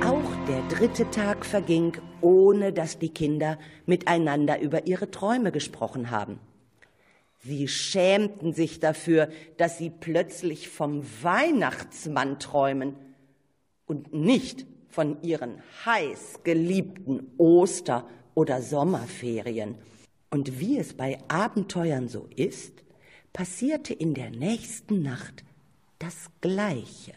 Auch 0.03 0.45
der 0.47 0.61
dritte 0.67 1.09
Tag 1.11 1.45
verging, 1.45 1.97
ohne 2.21 2.73
dass 2.73 2.97
die 2.97 3.09
Kinder 3.09 3.59
miteinander 3.85 4.59
über 4.59 4.87
ihre 4.87 5.11
Träume 5.11 5.51
gesprochen 5.51 6.09
haben. 6.09 6.39
Sie 7.43 7.67
schämten 7.67 8.53
sich 8.53 8.79
dafür, 8.79 9.29
dass 9.57 9.77
sie 9.77 9.91
plötzlich 9.91 10.69
vom 10.69 11.03
Weihnachtsmann 11.21 12.39
träumen 12.39 12.95
und 13.85 14.13
nicht 14.13 14.65
von 14.89 15.21
ihren 15.21 15.61
heiß 15.85 16.41
geliebten 16.43 17.31
Oster- 17.37 18.07
oder 18.33 18.61
Sommerferien. 18.61 19.75
Und 20.31 20.59
wie 20.59 20.77
es 20.79 20.93
bei 20.93 21.19
Abenteuern 21.27 22.07
so 22.07 22.27
ist, 22.35 22.83
passierte 23.33 23.93
in 23.93 24.13
der 24.13 24.31
nächsten 24.31 25.03
Nacht 25.03 25.43
das 25.99 26.29
Gleiche. 26.41 27.13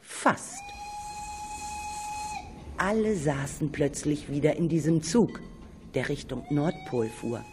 Fast. 0.00 0.81
Alle 2.84 3.14
saßen 3.14 3.70
plötzlich 3.70 4.28
wieder 4.28 4.56
in 4.56 4.68
diesem 4.68 5.04
Zug, 5.04 5.38
der 5.94 6.08
Richtung 6.08 6.44
Nordpol 6.50 7.08
fuhr. 7.08 7.44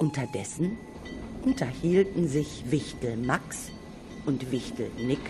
Unterdessen 0.00 0.76
unterhielten 1.44 2.26
sich 2.26 2.64
Wichtel 2.68 3.16
Max 3.16 3.70
und 4.26 4.50
Wichtel 4.50 4.90
Nick. 4.96 5.20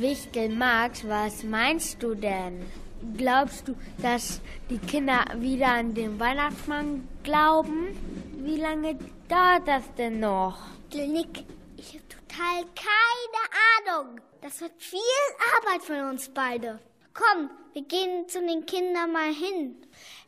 Wichtel 0.00 0.48
Max, 0.48 1.06
was 1.06 1.44
meinst 1.44 2.02
du 2.02 2.16
denn? 2.16 2.66
Glaubst 3.16 3.68
du, 3.68 3.76
dass 4.02 4.40
die 4.70 4.78
Kinder 4.78 5.24
wieder 5.36 5.68
an 5.68 5.94
den 5.94 6.18
Weihnachtsmann 6.18 7.06
glauben? 7.22 7.96
Wie 8.38 8.56
lange 8.56 8.98
dauert 9.28 9.68
das 9.68 9.84
denn 9.96 10.18
noch? 10.18 10.58
Nick, 10.92 11.44
ich 11.76 11.94
habe 11.94 12.08
total 12.08 12.64
keine 12.74 14.00
Ahnung. 14.02 14.20
Das 14.40 14.60
wird 14.60 14.72
viel 14.78 14.98
Arbeit 15.56 15.82
für 15.84 16.10
uns 16.10 16.28
beide. 16.28 16.80
Komm, 17.14 17.50
wir 17.72 17.82
gehen 17.82 18.28
zu 18.28 18.40
den 18.40 18.66
Kindern 18.66 19.12
mal 19.12 19.32
hin. 19.32 19.76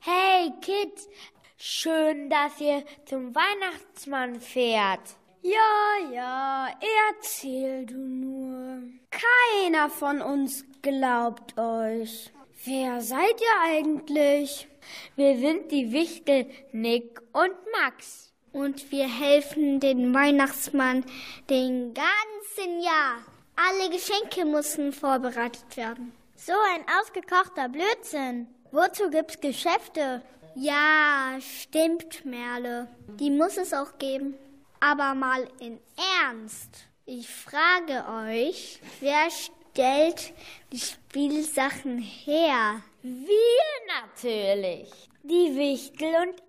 Hey 0.00 0.52
Kids, 0.60 1.08
schön, 1.56 2.30
dass 2.30 2.60
ihr 2.60 2.84
zum 3.04 3.34
Weihnachtsmann 3.34 4.40
fährt. 4.40 5.16
Ja, 5.42 6.12
ja, 6.12 6.68
erzähl 7.10 7.84
du 7.84 7.96
nur. 7.96 8.82
Keiner 9.10 9.90
von 9.90 10.22
uns 10.22 10.64
glaubt 10.82 11.58
euch. 11.58 12.30
Wer 12.64 13.00
seid 13.00 13.40
ihr 13.40 13.60
eigentlich? 13.64 14.68
Wir 15.16 15.36
sind 15.36 15.72
die 15.72 15.90
Wichtel, 15.90 16.46
Nick 16.70 17.20
und 17.32 17.54
Max. 17.80 18.32
Und 18.52 18.92
wir 18.92 19.08
helfen 19.08 19.80
den 19.80 20.14
Weihnachtsmann 20.14 21.04
den 21.50 21.92
ganzen 21.92 22.80
Jahr. 22.80 23.18
Alle 23.56 23.90
Geschenke 23.90 24.44
müssen 24.44 24.92
vorbereitet 24.92 25.76
werden. 25.76 26.12
So 26.44 26.54
ein 26.74 26.84
ausgekochter 27.00 27.68
Blödsinn. 27.68 28.48
Wozu 28.72 29.10
gibt's 29.10 29.38
Geschäfte? 29.40 30.22
Ja, 30.56 31.38
stimmt, 31.38 32.24
Merle. 32.24 32.88
Die 33.20 33.30
muss 33.30 33.56
es 33.58 33.72
auch 33.72 33.96
geben. 33.98 34.34
Aber 34.80 35.14
mal 35.14 35.46
in 35.60 35.78
Ernst. 36.20 36.88
Ich 37.06 37.28
frage 37.28 38.04
euch, 38.26 38.80
wer 38.98 39.28
stellt 39.30 40.32
die 40.72 40.80
Spielsachen 40.80 41.98
her? 41.98 42.82
Wir 43.02 44.02
natürlich. 44.02 44.90
Die 45.22 45.54
Wichtel 45.54 46.08
und 46.08 46.42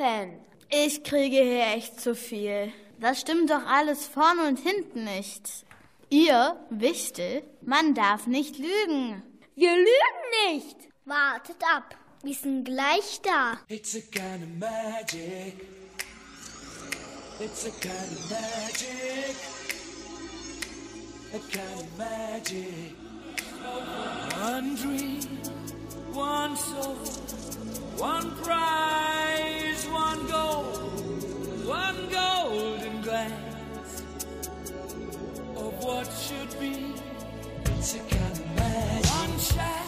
Elfen. 0.00 0.38
Ich 0.70 1.04
kriege 1.04 1.42
hier 1.42 1.66
echt 1.76 2.00
zu 2.00 2.14
viel. 2.14 2.72
Das 2.98 3.20
stimmt 3.20 3.50
doch 3.50 3.66
alles 3.66 4.06
vorne 4.06 4.48
und 4.48 4.58
hinten 4.58 5.04
nicht. 5.04 5.66
Ihr, 6.08 6.56
Wichtel, 6.70 7.42
man 7.60 7.92
darf 7.92 8.26
nicht 8.26 8.56
lügen. 8.58 9.22
Wir 9.56 9.70
lügen 9.70 10.52
nicht. 10.52 10.76
Wartet 11.04 11.62
ab, 11.72 11.94
wir 12.24 12.34
sind 12.34 12.64
gleich 12.64 13.20
da. 13.22 13.56
It's 13.68 13.94
a 13.94 14.00
kind 14.00 14.42
of 14.42 14.48
magic. 14.58 15.54
It's 17.38 17.64
a 17.64 17.70
kind 17.70 18.10
of 18.10 18.30
magic. 18.30 19.36
A 21.34 21.38
kind 21.38 21.80
of 21.80 21.98
magic. 21.98 22.96
One 24.42 24.74
dream, 24.74 25.20
one 26.12 26.56
soul, 26.56 26.96
one 27.96 28.32
prize, 28.42 29.86
one 29.88 30.26
goal, 30.26 30.64
one 31.64 32.08
golden 32.10 33.02
glance 33.02 34.02
of 35.56 35.84
what 35.84 36.08
should 36.12 36.58
be. 36.58 36.92
It's 37.78 37.94
a 37.94 37.98
kind 37.98 38.32
of 38.32 38.56
magic. 38.56 39.03
One 39.52 39.83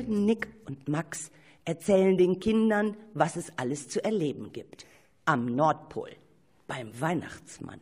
Wichtel, 0.00 0.24
Nick 0.24 0.48
und 0.66 0.88
Max 0.88 1.30
erzählen 1.64 2.16
den 2.16 2.40
Kindern, 2.40 2.96
was 3.14 3.36
es 3.36 3.52
alles 3.58 3.88
zu 3.88 4.02
erleben 4.02 4.52
gibt. 4.52 4.86
Am 5.24 5.46
Nordpol, 5.46 6.10
beim 6.66 6.98
Weihnachtsmann. 7.00 7.80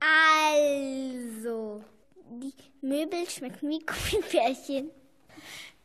Also, 0.00 1.84
die 2.30 2.52
Möbel 2.80 3.28
schmecken 3.28 3.68
wie 3.68 3.78
Gummibärchen. 3.86 4.90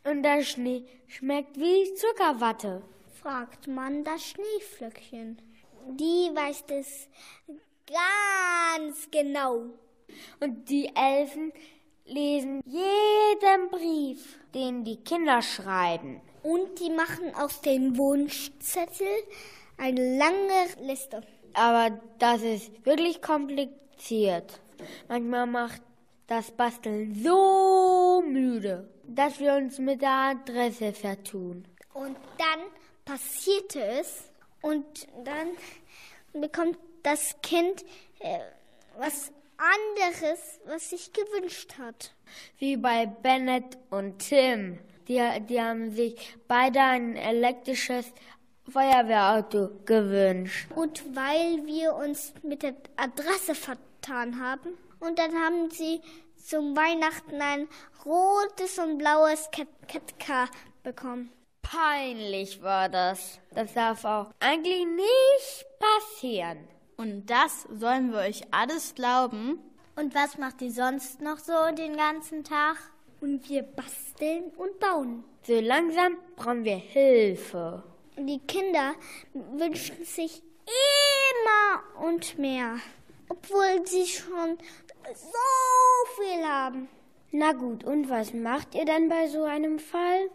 Und 0.04 0.22
der 0.22 0.42
Schnee 0.42 0.84
schmeckt 1.06 1.56
wie 1.56 1.94
Zuckerwatte. 1.94 2.82
fragt 3.20 3.66
man 3.68 4.04
das 4.04 4.22
Schneeflöckchen. 4.24 5.40
Die 5.90 6.30
weiß 6.34 6.64
es 6.68 7.08
ganz 7.86 9.10
genau. 9.10 9.66
Und 10.40 10.68
die 10.68 10.90
Elfen 10.94 11.52
lesen 12.08 12.62
jeden 12.64 13.70
Brief, 13.70 14.38
den 14.54 14.84
die 14.84 14.96
Kinder 14.96 15.42
schreiben. 15.42 16.20
Und 16.42 16.80
die 16.80 16.90
machen 16.90 17.34
aus 17.34 17.60
den 17.60 17.96
Wunschzettel 17.96 19.06
eine 19.76 20.18
lange 20.18 20.86
Liste. 20.86 21.22
Aber 21.54 22.00
das 22.18 22.42
ist 22.42 22.84
wirklich 22.84 23.20
kompliziert. 23.20 24.60
Manchmal 25.08 25.46
macht 25.46 25.82
das 26.26 26.50
Basteln 26.50 27.14
so 27.22 28.22
müde, 28.26 28.88
dass 29.04 29.40
wir 29.40 29.54
uns 29.54 29.78
mit 29.78 30.02
der 30.02 30.34
Adresse 30.36 30.92
vertun. 30.92 31.64
Und 31.94 32.16
dann 32.38 32.60
passiert 33.04 33.74
es 33.76 34.24
und 34.60 34.84
dann 35.24 35.48
bekommt 36.40 36.78
das 37.02 37.34
Kind 37.42 37.84
äh, 38.20 38.38
was 38.98 39.32
anderes, 39.58 40.60
was 40.66 40.90
sich 40.90 41.12
gewünscht 41.12 41.74
hat. 41.78 42.14
Wie 42.58 42.76
bei 42.76 43.06
Bennett 43.06 43.76
und 43.90 44.18
Tim. 44.20 44.78
Die, 45.08 45.20
die 45.48 45.60
haben 45.60 45.90
sich 45.90 46.36
beide 46.46 46.80
ein 46.80 47.16
elektrisches 47.16 48.12
Feuerwehrauto 48.70 49.70
gewünscht. 49.84 50.68
Und 50.74 51.16
weil 51.16 51.66
wir 51.66 51.94
uns 51.94 52.34
mit 52.42 52.62
der 52.62 52.74
Adresse 52.96 53.54
vertan 53.54 54.38
haben, 54.40 54.76
und 55.00 55.18
dann 55.18 55.34
haben 55.34 55.70
sie 55.70 56.00
zum 56.36 56.76
Weihnachten 56.76 57.40
ein 57.40 57.68
rotes 58.04 58.78
und 58.78 58.98
blaues 58.98 59.50
Ketka 59.50 60.48
bekommen. 60.82 61.30
Peinlich 61.62 62.62
war 62.62 62.88
das. 62.88 63.38
Das 63.54 63.74
darf 63.74 64.04
auch 64.04 64.30
eigentlich 64.40 64.86
nicht 64.86 65.66
passieren. 65.78 66.66
Und 66.98 67.30
das 67.30 67.62
sollen 67.70 68.12
wir 68.12 68.18
euch 68.18 68.42
alles 68.50 68.94
glauben? 68.94 69.60
Und 69.96 70.14
was 70.14 70.36
macht 70.36 70.60
ihr 70.62 70.72
sonst 70.72 71.20
noch 71.20 71.38
so 71.38 71.52
den 71.76 71.96
ganzen 71.96 72.44
Tag? 72.44 72.76
Und 73.20 73.48
wir 73.48 73.62
basteln 73.62 74.44
und 74.56 74.78
bauen. 74.80 75.24
So 75.42 75.58
langsam 75.60 76.16
brauchen 76.36 76.64
wir 76.64 76.76
Hilfe. 76.76 77.82
Die 78.16 78.40
Kinder 78.40 78.94
wünschen 79.32 80.04
sich 80.04 80.42
immer 80.66 82.04
und 82.04 82.38
mehr. 82.38 82.78
obwohl 83.28 83.86
sie 83.86 84.06
schon 84.06 84.58
so 85.14 86.22
viel 86.22 86.44
haben. 86.44 86.88
Na 87.30 87.52
gut, 87.52 87.84
und 87.84 88.08
was 88.08 88.32
macht 88.32 88.74
ihr 88.74 88.84
dann 88.84 89.08
bei 89.08 89.28
so 89.28 89.44
einem 89.44 89.78
Fall? 89.78 90.30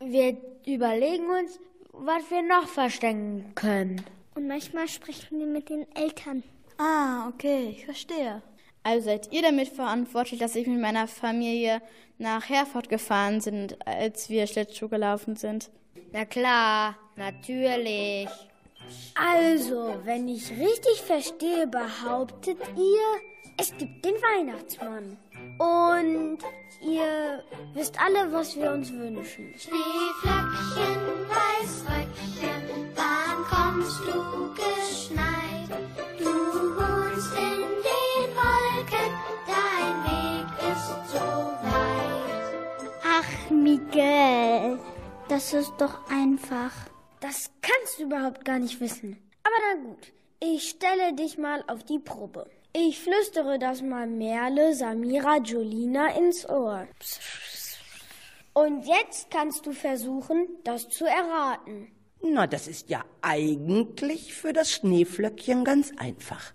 Wir 0.00 0.36
überlegen 0.66 1.26
uns, 1.26 1.60
was 1.92 2.30
wir 2.30 2.42
noch 2.42 2.66
verstecken 2.66 3.52
können. 3.54 4.04
Und 4.34 4.46
manchmal 4.46 4.88
sprechen 4.88 5.38
wir 5.38 5.46
mit 5.46 5.68
den 5.68 5.86
Eltern. 5.94 6.42
Ah, 6.78 7.28
okay, 7.28 7.74
ich 7.76 7.84
verstehe. 7.84 8.42
Also 8.82 9.06
seid 9.06 9.32
ihr 9.32 9.42
damit 9.42 9.68
verantwortlich, 9.68 10.40
dass 10.40 10.54
ich 10.54 10.66
mit 10.66 10.80
meiner 10.80 11.08
Familie 11.08 11.82
nach 12.18 12.48
Herford 12.48 12.88
gefahren 12.88 13.40
sind, 13.40 13.76
als 13.86 14.30
wir 14.30 14.46
Schlittschuh 14.46 14.88
gelaufen 14.88 15.36
sind? 15.36 15.70
Na 16.12 16.24
klar, 16.24 16.96
natürlich. 17.16 18.28
Also, 19.14 19.94
wenn 20.04 20.28
ich 20.28 20.50
richtig 20.50 21.02
verstehe, 21.04 21.66
behauptet 21.66 22.58
ihr, 22.76 23.20
es 23.58 23.76
gibt 23.76 24.04
den 24.04 24.14
Weihnachtsmann. 24.14 25.18
Und 25.58 26.38
ihr 26.80 27.42
wisst 27.74 28.00
alle, 28.00 28.32
was 28.32 28.56
wir 28.56 28.70
uns 28.72 28.92
wünschen. 28.92 29.52
Schneeflöckchen, 29.58 30.96
Weißröckchen, 31.28 32.47
kommst 33.88 34.00
du 34.06 34.54
geschneit? 34.54 35.70
Du 36.18 36.24
wohnst 36.24 37.32
in 37.36 37.60
den 37.86 38.28
Wolken, 38.36 39.12
dein 39.46 39.96
Weg 40.04 40.46
ist 40.72 41.10
so 41.10 41.18
weit. 41.64 42.90
Ach, 43.02 43.50
Miguel, 43.50 44.78
das 45.28 45.52
ist 45.54 45.72
doch 45.78 46.10
einfach. 46.10 46.72
Das 47.20 47.50
kannst 47.62 47.98
du 47.98 48.04
überhaupt 48.04 48.44
gar 48.44 48.58
nicht 48.58 48.80
wissen. 48.80 49.18
Aber 49.42 49.56
na 49.62 49.88
gut, 49.88 50.12
ich 50.40 50.68
stelle 50.68 51.14
dich 51.14 51.38
mal 51.38 51.64
auf 51.66 51.82
die 51.84 51.98
Probe. 51.98 52.50
Ich 52.74 53.00
flüstere 53.00 53.58
das 53.58 53.80
mal 53.80 54.06
Merle, 54.06 54.74
Samira, 54.74 55.38
Jolina 55.38 56.14
ins 56.14 56.48
Ohr. 56.48 56.86
Und 58.52 58.86
jetzt 58.86 59.30
kannst 59.30 59.64
du 59.66 59.72
versuchen, 59.72 60.48
das 60.64 60.88
zu 60.88 61.06
erraten. 61.06 61.97
Na, 62.22 62.46
das 62.46 62.68
ist 62.68 62.90
ja 62.90 63.04
eigentlich 63.22 64.34
für 64.34 64.52
das 64.52 64.72
Schneeflöckchen 64.72 65.64
ganz 65.64 65.92
einfach. 65.96 66.52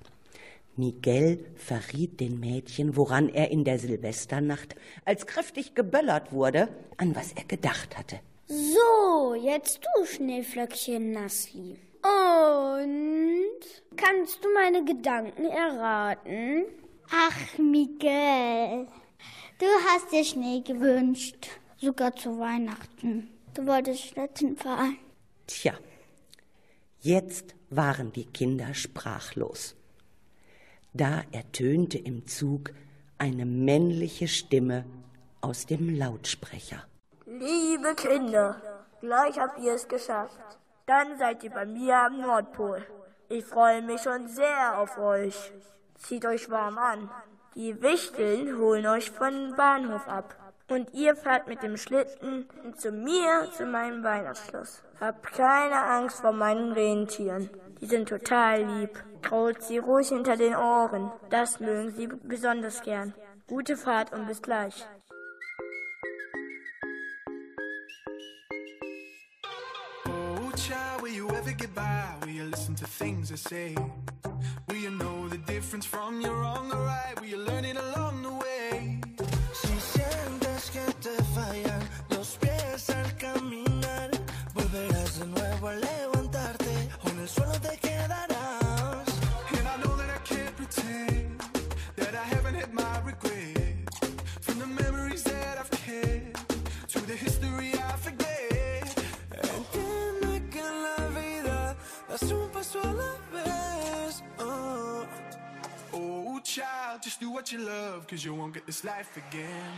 Miguel 0.76 1.46
verriet 1.56 2.20
den 2.20 2.40
Mädchen, 2.40 2.98
woran 2.98 3.30
er 3.30 3.52
in 3.52 3.64
der 3.64 3.80
Silvesternacht, 3.80 4.76
als 5.06 5.28
kräftig 5.28 5.76
geböllert 5.76 6.32
wurde, 6.32 6.68
an 6.98 7.16
was 7.16 7.32
er 7.34 7.44
gedacht 7.44 7.98
hatte. 7.98 8.20
So, 8.48 9.36
jetzt 9.36 9.80
du, 9.84 10.06
Schneeflöckchen 10.06 11.12
Nassli. 11.12 11.80
Und 12.02 13.62
kannst 13.96 14.44
du 14.44 14.50
meine 14.54 14.84
Gedanken 14.84 15.46
erraten? 15.46 16.66
Ach, 17.10 17.58
Miguel, 17.58 18.88
du 19.60 19.66
hast 19.88 20.12
dir 20.12 20.26
Schnee 20.26 20.62
gewünscht, 20.62 21.48
sogar 21.78 22.16
zu 22.16 22.38
Weihnachten. 22.40 23.30
Du 23.54 23.66
wolltest 23.68 24.08
Schlitten 24.08 24.58
fahren. 24.58 24.98
Tja, 25.48 25.74
jetzt 27.00 27.56
waren 27.70 28.12
die 28.14 28.26
Kinder 28.26 28.74
sprachlos. 28.74 29.76
Da 30.94 31.24
ertönte 31.32 31.98
im 31.98 32.28
Zug 32.28 32.72
eine 33.18 33.46
männliche 33.46 34.28
Stimme 34.28 34.86
aus 35.42 35.66
dem 35.66 35.96
Lautsprecher. 35.96 36.84
Liebe 37.26 37.96
Kinder, 37.96 38.62
gleich 39.02 39.38
habt 39.40 39.60
ihr 39.60 39.74
es 39.74 39.88
geschafft. 39.88 40.40
Dann 40.86 41.18
seid 41.18 41.44
ihr 41.44 41.50
bei 41.50 41.66
mir 41.66 41.98
am 41.98 42.22
Nordpol. 42.22 42.86
Ich 43.30 43.46
freue 43.46 43.82
mich 43.82 44.02
schon 44.02 44.28
sehr 44.28 44.78
auf 44.78 44.98
euch. 44.98 45.52
Zieht 45.98 46.26
euch 46.26 46.50
warm 46.50 46.78
an. 46.78 47.10
Die 47.56 47.82
Wichteln 47.82 48.58
holen 48.58 48.86
euch 48.86 49.10
von 49.12 49.56
Bahnhof 49.56 50.08
ab. 50.08 50.43
Und 50.70 50.94
ihr 50.94 51.16
fahrt 51.16 51.48
mit 51.48 51.62
dem 51.62 51.78
Schlitten 51.78 52.48
zu 52.78 52.92
mir 52.92 53.50
zu 53.56 53.66
meinem 53.66 54.04
Weihnachtsschloss. 54.04 54.82
Habt 55.00 55.34
keine 55.34 55.84
Angst 55.84 56.22
vor 56.22 56.32
meinen 56.32 56.72
Rentieren. 56.72 57.50
Die 57.82 57.86
sind 57.86 58.08
total 58.08 58.64
lieb. 58.64 59.04
Kraut 59.22 59.62
sie 59.62 59.78
ruhig 59.78 60.10
hinter 60.10 60.38
den 60.38 60.56
Ohren. 60.56 61.12
Das 61.30 61.60
mögen 61.60 61.92
sie 61.92 62.08
besonders 62.08 62.82
gern. 62.82 63.14
Gute 63.48 63.76
Fahrt 63.76 64.14
und 64.14 64.26
bis 64.26 64.42
gleich. 64.42 64.86
Oh, 70.08 70.52
child, 70.56 71.02
will 71.02 71.14
you 71.14 71.28
ever 71.30 71.52
get 71.52 71.76
by? 71.76 72.06
Will 72.26 72.32
you 72.32 72.46
listen 72.46 72.74
to 72.76 72.86
things 72.86 73.32
I 73.32 73.36
say? 73.36 73.76
Will 74.70 74.78
you 74.78 74.92
know 74.92 75.28
the 75.28 75.40
difference 75.40 75.86
from 75.86 76.22
your 76.22 76.36
wrong 76.36 76.72
or 76.72 76.86
right? 76.86 77.20
Will 77.20 77.28
you 77.28 77.38
learn 77.38 77.66
it 77.66 77.76
along 77.76 78.24
the 78.24 78.32
way? 78.32 79.03
Child, 106.54 107.02
just 107.02 107.20
do 107.20 107.32
what 107.32 107.52
you 107.52 107.58
love, 107.58 108.06
cause 108.08 108.24
you 108.24 108.32
won't 108.36 108.54
get 108.54 108.64
this 108.68 108.84
life 108.84 109.18
again. 109.18 109.74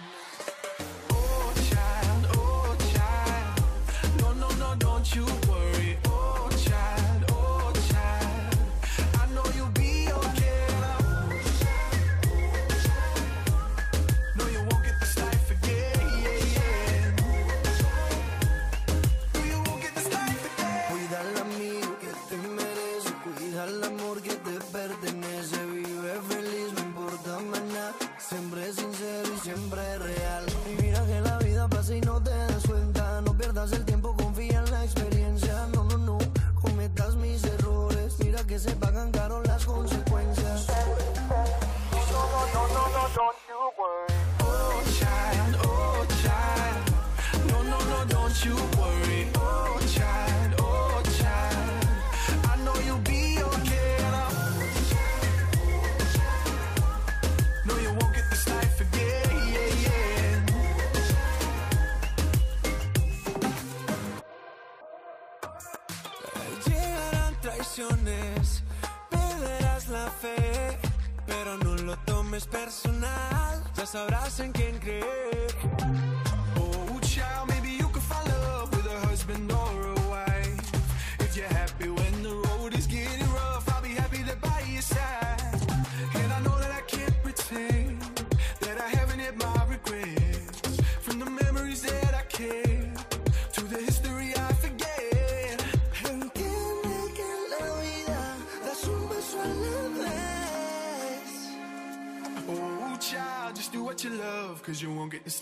Oh, 1.10 1.54
child, 1.72 2.28
oh, 2.34 2.76
child. 2.94 4.20
No, 4.20 4.34
no, 4.34 4.50
no, 4.58 4.76
don't 4.76 5.16
you 5.16 5.26
worry. 5.48 5.65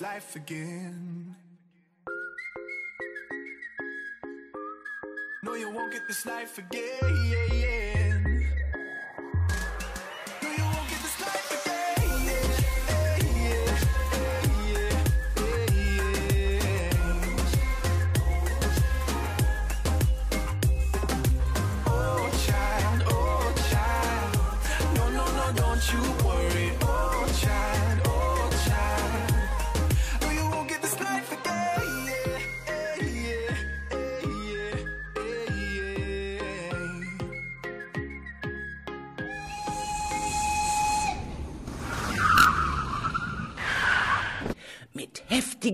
Life 0.04 0.36
again. 0.36 1.34
No, 5.44 5.54
you 5.56 5.70
won't 5.72 5.94
get 5.94 6.06
this 6.10 6.26
life 6.26 6.58
again. 6.58 7.00
No, 7.02 7.08
you 7.08 7.83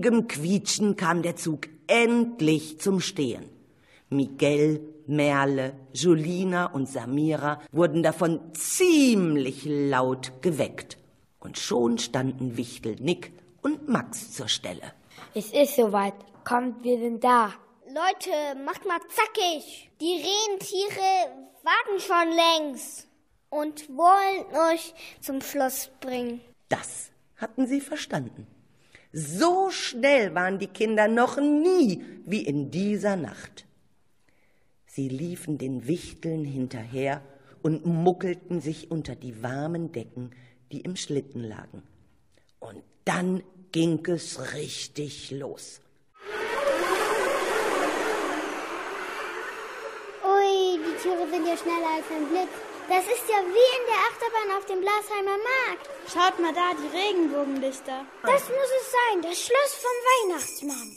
mächtigem 0.00 0.28
Quietschen 0.28 0.96
kam 0.96 1.22
der 1.22 1.36
Zug 1.36 1.68
endlich 1.86 2.80
zum 2.80 3.00
Stehen. 3.00 3.44
Miguel, 4.08 4.80
Merle, 5.06 5.74
Julina 5.92 6.66
und 6.66 6.88
Samira 6.88 7.60
wurden 7.70 8.02
davon 8.02 8.40
ziemlich 8.54 9.64
laut 9.66 10.40
geweckt. 10.40 10.96
Und 11.38 11.58
schon 11.58 11.98
standen 11.98 12.56
Wichtel, 12.56 12.96
Nick 13.00 13.32
und 13.62 13.88
Max 13.88 14.32
zur 14.32 14.48
Stelle. 14.48 14.92
Es 15.34 15.52
ist 15.52 15.76
soweit. 15.76 16.14
Kommt, 16.44 16.82
wir 16.82 16.98
sind 16.98 17.22
da. 17.22 17.52
Leute, 17.86 18.64
macht 18.64 18.86
mal 18.86 19.00
zackig. 19.10 19.90
Die 20.00 20.16
Rentiere 20.16 21.44
warten 21.62 22.00
schon 22.00 22.68
längst 22.68 23.06
und 23.50 23.88
wollen 23.90 24.72
euch 24.72 24.94
zum 25.20 25.42
Schloss 25.42 25.90
bringen. 26.00 26.40
Das 26.70 27.10
hatten 27.36 27.66
sie 27.66 27.82
verstanden. 27.82 28.46
So 29.12 29.70
schnell 29.70 30.34
waren 30.34 30.58
die 30.58 30.68
Kinder 30.68 31.08
noch 31.08 31.36
nie 31.38 32.04
wie 32.24 32.42
in 32.42 32.70
dieser 32.70 33.16
Nacht. 33.16 33.66
Sie 34.86 35.08
liefen 35.08 35.58
den 35.58 35.88
Wichteln 35.88 36.44
hinterher 36.44 37.22
und 37.62 37.84
muckelten 37.84 38.60
sich 38.60 38.90
unter 38.90 39.16
die 39.16 39.42
warmen 39.42 39.90
Decken, 39.90 40.30
die 40.70 40.82
im 40.82 40.94
Schlitten 40.94 41.42
lagen. 41.42 41.82
Und 42.60 42.82
dann 43.04 43.42
ging 43.72 44.04
es 44.06 44.54
richtig 44.54 45.32
los. 45.32 45.80
Ui, 50.24 50.78
die 50.78 51.02
Tiere 51.02 51.28
sind 51.30 51.46
ja 51.46 51.56
schneller 51.56 51.96
als 51.96 52.06
ein 52.16 52.28
Blitz. 52.28 52.69
Das 52.90 53.04
ist 53.04 53.28
ja 53.28 53.36
wie 53.36 53.70
in 53.78 53.84
der 53.86 54.02
Achterbahn 54.10 54.50
auf 54.58 54.66
dem 54.66 54.80
Blasheimer 54.80 55.38
Markt. 55.38 55.86
Schaut 56.12 56.40
mal 56.40 56.52
da, 56.52 56.74
die 56.74 56.90
Regenbogenlichter. 56.90 58.04
Das 58.24 58.48
muss 58.48 58.70
es 58.80 58.90
sein, 58.90 59.22
das 59.22 59.38
Schloss 59.38 59.74
vom 59.78 59.96
Weihnachtsmann. 60.10 60.90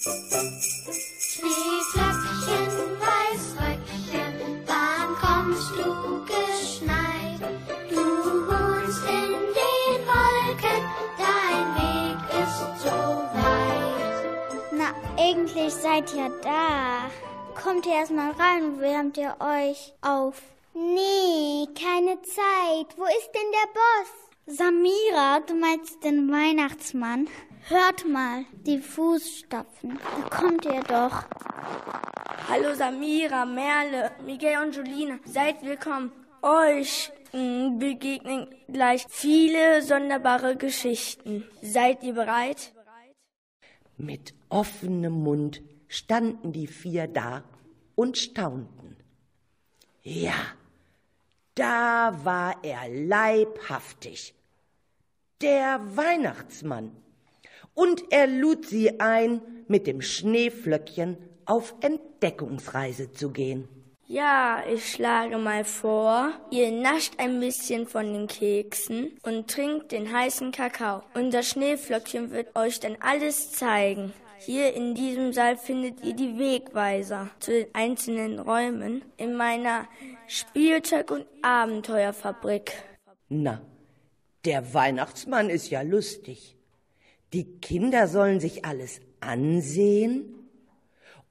Schneeflöckchen, 1.22 2.66
Weißröckchen, 3.00 4.66
wann 4.66 5.10
kommst 5.22 5.70
du 5.78 6.26
geschneit? 6.26 7.42
Du 7.92 8.04
wohnst 8.48 9.04
in 9.08 9.32
den 9.54 10.02
Wolken, 10.10 10.82
dein 11.20 11.66
Weg 11.78 12.18
ist 12.42 12.62
so 12.82 12.98
weit. 13.38 14.26
Na, 14.72 14.90
eigentlich 15.16 15.72
seid 15.72 16.12
ihr 16.16 16.30
da. 16.42 17.12
Kommt 17.62 17.86
ihr 17.86 17.94
erstmal 17.94 18.32
rein 18.32 18.64
und 18.64 18.82
wärmt 18.82 19.18
ihr 19.18 19.36
euch 19.40 19.94
auf. 20.02 20.42
Nee, 20.76 21.68
keine 21.80 22.20
Zeit. 22.24 22.98
Wo 22.98 23.04
ist 23.06 23.32
denn 23.34 23.52
der 23.52 23.70
Boss? 23.74 24.58
Samira, 24.58 25.40
du 25.42 25.54
meinst 25.54 26.04
den 26.04 26.32
Weihnachtsmann? 26.32 27.28
Hört 27.68 28.08
mal, 28.08 28.46
die 28.66 28.80
Fußstapfen. 28.80 30.00
Da 30.00 30.30
kommt 30.36 30.66
ihr 30.66 30.82
doch. 30.82 31.26
Hallo 32.50 32.74
Samira, 32.74 33.46
Merle, 33.46 34.12
Miguel 34.26 34.64
und 34.64 34.76
Julina, 34.76 35.20
seid 35.26 35.64
willkommen. 35.64 36.12
Euch 36.42 37.12
mh, 37.34 37.78
begegnen 37.78 38.48
gleich 38.68 39.06
viele 39.08 39.84
sonderbare 39.84 40.58
Geschichten. 40.58 41.48
Seid 41.62 42.04
ihr 42.04 42.14
bereit? 42.14 42.74
Mit 43.98 44.34
offenem 44.50 45.24
Mund 45.24 45.62
standen 45.88 46.52
die 46.52 46.68
vier 46.68 47.08
da 47.08 47.44
und 47.96 48.18
staunten. 48.18 48.98
Ja, 50.02 50.34
da 51.56 52.20
war 52.24 52.56
er 52.64 52.90
leibhaftig. 52.90 54.34
Der 55.42 55.82
Weihnachtsmann. 55.96 56.96
Und 57.76 58.04
er 58.12 58.28
lud 58.28 58.66
sie 58.66 59.00
ein, 59.00 59.42
mit 59.68 59.88
dem 59.88 60.02
Schneeflöckchen 60.02 61.18
auf 61.46 61.76
Entdeckungsreise 61.82 63.12
zu 63.12 63.32
gehen. 63.32 63.68
Ja, 64.06 64.64
ich 64.72 64.92
schlage 64.92 65.38
mal 65.38 65.64
vor, 65.64 66.34
ihr 66.52 66.72
nascht 66.72 67.14
ein 67.18 67.40
bisschen 67.40 67.88
von 67.88 68.14
den 68.14 68.28
Keksen 68.28 69.18
und 69.24 69.50
trinkt 69.50 69.92
den 69.92 70.12
heißen 70.12 70.52
Kakao. 70.52 71.04
Unser 71.16 71.42
Schneeflöckchen 71.42 72.30
wird 72.32 72.56
euch 72.56 72.80
dann 72.80 72.98
alles 73.00 73.54
zeigen. 73.54 74.14
Hier 74.46 74.74
in 74.74 74.94
diesem 74.94 75.32
Saal 75.32 75.56
findet 75.56 76.04
ihr 76.04 76.14
die 76.14 76.38
Wegweiser 76.38 77.30
zu 77.40 77.52
den 77.52 77.68
einzelnen 77.74 78.40
Räumen 78.40 79.04
in 79.16 79.36
meiner 79.36 79.88
Spielzeug- 80.28 81.12
und 81.12 81.26
Abenteuerfabrik. 81.42 82.74
Na, 83.30 83.62
der 84.44 84.74
Weihnachtsmann 84.74 85.50
ist 85.50 85.70
ja 85.70 85.82
lustig. 85.82 86.58
Die 87.32 87.46
Kinder 87.62 88.10
sollen 88.10 88.42
sich 88.42 88.66
alles 88.66 89.00
ansehen? 89.22 90.50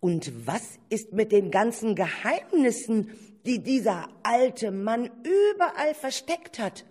Und 0.00 0.46
was 0.46 0.78
ist 0.88 1.12
mit 1.12 1.32
den 1.32 1.50
ganzen 1.50 1.94
Geheimnissen, 1.94 3.10
die 3.44 3.62
dieser 3.62 4.08
alte 4.22 4.70
Mann 4.70 5.10
überall 5.22 5.94
versteckt 5.94 6.58
hat? 6.58 6.86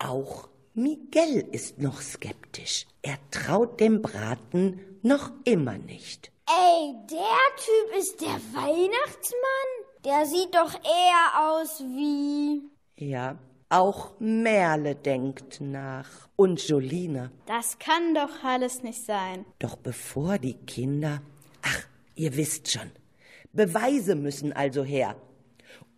Auch 0.00 0.48
Miguel 0.76 1.46
ist 1.52 1.78
noch 1.78 2.00
skeptisch. 2.00 2.86
Er 3.00 3.16
traut 3.30 3.78
dem 3.78 4.02
Braten 4.02 4.80
noch 5.02 5.30
immer 5.44 5.78
nicht. 5.78 6.32
Ey, 6.48 6.94
der 7.08 7.38
Typ 7.56 7.96
ist 8.00 8.20
der 8.20 8.40
Weihnachtsmann? 8.52 9.70
Der 10.04 10.26
sieht 10.26 10.52
doch 10.52 10.74
eher 10.74 11.48
aus 11.48 11.78
wie... 11.80 12.62
Ja, 12.96 13.38
auch 13.68 14.18
Merle 14.18 14.96
denkt 14.96 15.60
nach. 15.60 16.28
Und 16.34 16.60
Jolina. 16.66 17.30
Das 17.46 17.78
kann 17.78 18.12
doch 18.12 18.42
alles 18.42 18.82
nicht 18.82 19.04
sein. 19.04 19.46
Doch 19.60 19.76
bevor 19.76 20.38
die 20.38 20.54
Kinder. 20.54 21.22
Ach, 21.62 21.86
ihr 22.16 22.36
wisst 22.36 22.72
schon. 22.72 22.90
Beweise 23.52 24.16
müssen 24.16 24.52
also 24.52 24.82
her. 24.82 25.14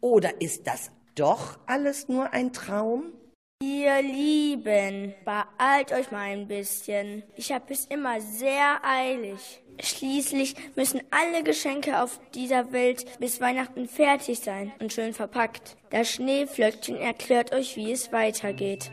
Oder 0.03 0.43
ist 0.43 0.66
das 0.66 0.91
doch 1.14 1.59
alles 1.66 2.09
nur 2.09 2.35
ein 2.35 2.53
Traum? 2.53 3.14
Ihr 3.63 4.03
Lieben, 4.03 5.15
beeilt 5.25 5.91
euch 5.93 6.11
mal 6.11 6.31
ein 6.31 6.47
bisschen. 6.47 7.23
Ich 7.37 7.53
habe 7.53 7.73
es 7.73 7.87
immer 7.87 8.21
sehr 8.21 8.85
eilig. 8.85 9.63
Schließlich 9.81 10.57
müssen 10.75 11.01
alle 11.11 11.43
Geschenke 11.43 12.03
auf 12.03 12.21
dieser 12.35 12.73
Welt 12.73 13.19
bis 13.19 13.41
Weihnachten 13.41 13.89
fertig 13.89 14.41
sein 14.41 14.73
und 14.79 14.93
schön 14.93 15.15
verpackt. 15.15 15.79
Das 15.89 16.11
Schneeflöckchen 16.11 16.97
erklärt 16.97 17.55
euch, 17.55 17.77
wie 17.77 17.93
es 17.93 18.13
weitergeht. 18.13 18.91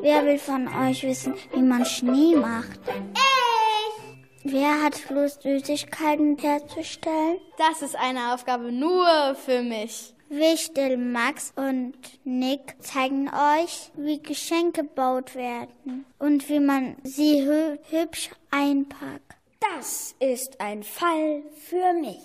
Wer 0.00 0.26
will 0.26 0.38
von 0.38 0.66
euch 0.66 1.04
wissen, 1.04 1.34
wie 1.52 1.62
man 1.62 1.84
Schnee 1.84 2.34
macht? 2.34 2.80
Ich! 3.14 4.52
Wer 4.52 4.82
hat 4.82 5.10
Lust, 5.10 5.42
Süßigkeiten 5.42 6.36
herzustellen? 6.38 7.38
Das 7.56 7.82
ist 7.82 7.94
eine 7.94 8.34
Aufgabe 8.34 8.72
nur 8.72 9.36
für 9.36 9.62
mich. 9.62 10.14
Wichtel, 10.28 10.96
Max 10.98 11.52
und 11.56 11.94
Nick 12.24 12.76
zeigen 12.80 13.28
euch, 13.28 13.90
wie 13.96 14.22
Geschenke 14.22 14.82
gebaut 14.82 15.34
werden 15.34 16.04
und 16.18 16.48
wie 16.48 16.60
man 16.60 16.96
sie 17.02 17.46
hü 17.46 17.78
hübsch 17.90 18.30
einpackt. 18.50 19.36
Das 19.60 20.14
ist 20.20 20.60
ein 20.60 20.82
Fall 20.82 21.42
für 21.54 21.92
mich. 21.94 22.20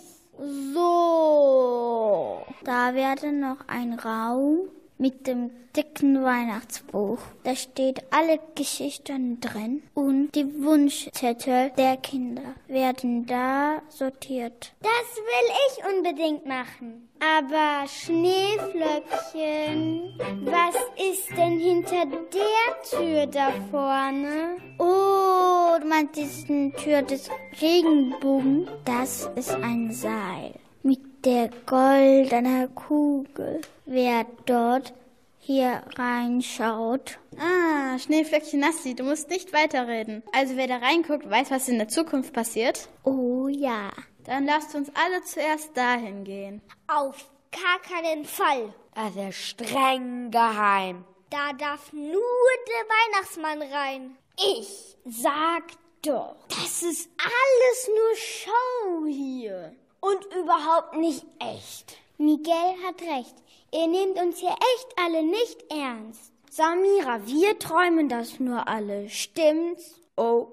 So, 0.74 2.42
da 2.64 2.94
wäre 2.94 3.32
noch 3.32 3.68
ein 3.68 3.94
Raum 3.94 4.70
mit 4.98 5.28
dem 5.28 5.52
dicken 5.76 6.24
Weihnachtsbuch. 6.24 7.20
Da 7.44 7.56
steht 7.56 8.04
alle 8.12 8.40
Geschichten 8.56 9.40
drin 9.40 9.84
und 9.94 10.32
die 10.36 10.64
Wunschzettel 10.64 11.70
der 11.78 11.98
Kinder 11.98 12.56
werden 12.68 13.26
da 13.26 13.82
sortiert. 13.90 14.74
Das 14.82 15.18
will 15.18 15.52
ich 15.68 15.84
unbedingt 15.96 16.46
machen. 16.46 17.10
Aber 17.20 17.86
Schneeflöckchen, 17.88 20.14
was 20.46 20.76
ist 21.10 21.30
denn 21.38 21.60
hinter 21.60 22.06
der 22.06 22.82
Tür 22.90 23.28
da 23.28 23.52
vorne? 23.72 24.58
Oh, 24.78 25.78
du 25.80 25.88
meinst 25.88 26.16
diese 26.16 26.72
Tür 26.84 27.02
des 27.02 27.30
Regenbogen? 27.62 28.68
Das 28.86 29.30
ist 29.36 29.52
ein 29.52 29.92
Seil 29.92 30.54
mit 30.84 31.26
der 31.26 31.50
goldenen 31.66 32.74
Kugel. 32.76 33.62
Wer 33.86 34.26
dort 34.46 34.94
hier 35.40 35.84
reinschaut. 35.98 37.20
Ah, 37.38 37.98
Schneeflöckchen 37.98 38.60
Nassi, 38.60 38.96
du 38.96 39.04
musst 39.04 39.30
nicht 39.30 39.52
weiterreden. 39.52 40.24
Also 40.32 40.56
wer 40.56 40.68
da 40.68 40.78
reinguckt, 40.78 41.30
weiß, 41.30 41.52
was 41.52 41.68
in 41.68 41.80
der 41.80 41.90
Zukunft 41.90 42.34
passiert. 42.34 42.88
Oh 43.04 43.48
ja. 43.48 43.92
Dann 44.26 44.46
lasst 44.46 44.74
uns 44.74 44.90
alle 44.96 45.22
zuerst 45.24 45.76
dahin 45.76 46.24
gehen. 46.24 46.62
Auf 46.88 47.30
gar 47.52 47.82
keinen 47.82 48.24
Fall. 48.24 48.74
Das 48.96 49.16
ist 49.16 49.36
streng 49.36 50.32
geheim. 50.32 51.04
Da 51.30 51.52
darf 51.54 51.92
nur 51.92 52.06
der 52.12 52.86
Weihnachtsmann 53.18 53.62
rein. 53.64 54.18
Ich 54.38 54.96
sag 55.06 55.64
doch, 56.04 56.36
das 56.48 56.84
ist 56.84 57.10
alles 57.18 57.88
nur 57.88 58.16
Show 58.16 59.06
hier. 59.08 59.76
Und 60.04 60.26
überhaupt 60.36 60.98
nicht 60.98 61.26
echt. 61.40 61.98
Miguel 62.18 62.72
hat 62.86 63.02
recht. 63.02 63.36
Ihr 63.72 63.88
nehmt 63.88 64.18
uns 64.22 64.40
hier 64.40 64.50
echt 64.50 64.88
alle 64.98 65.24
nicht 65.24 65.64
ernst. 65.72 66.32
Samira, 66.52 67.26
wir 67.26 67.58
träumen 67.58 68.10
das 68.10 68.40
nur 68.40 68.68
alle, 68.68 69.10
stimmt's? 69.10 70.00
Oh, 70.18 70.48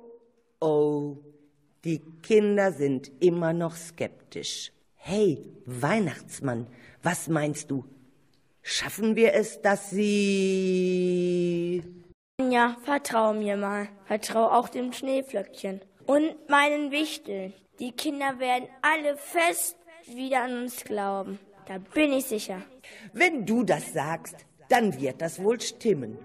Oh, 0.62 1.16
die 1.84 2.02
Kinder 2.22 2.70
sind 2.72 3.10
immer 3.20 3.54
noch 3.54 3.74
skeptisch. 3.76 4.72
Hey, 4.94 5.50
Weihnachtsmann, 5.64 6.66
was 7.02 7.28
meinst 7.28 7.70
du? 7.70 7.86
Schaffen 8.60 9.16
wir 9.16 9.32
es, 9.32 9.62
dass 9.62 9.88
sie... 9.88 11.82
Ja, 12.50 12.76
vertrau 12.82 13.32
mir 13.32 13.56
mal. 13.56 13.88
Vertrau 14.04 14.50
auch 14.50 14.68
dem 14.68 14.92
Schneeflöckchen. 14.92 15.80
Und 16.06 16.34
meinen 16.50 16.90
Wichteln. 16.90 17.54
Die 17.80 17.92
Kinder 17.92 18.38
werden 18.38 18.68
alle 18.82 19.16
fest 19.16 19.76
wieder 20.06 20.42
an 20.42 20.62
uns 20.62 20.84
glauben. 20.84 21.38
Da 21.66 21.78
bin 21.78 22.12
ich 22.12 22.26
sicher. 22.26 22.60
Wenn 23.14 23.46
du 23.46 23.64
das 23.64 23.94
sagst, 23.94 24.36
dann 24.68 25.00
wird 25.00 25.22
das 25.22 25.42
wohl 25.42 25.58
stimmen. 25.60 26.18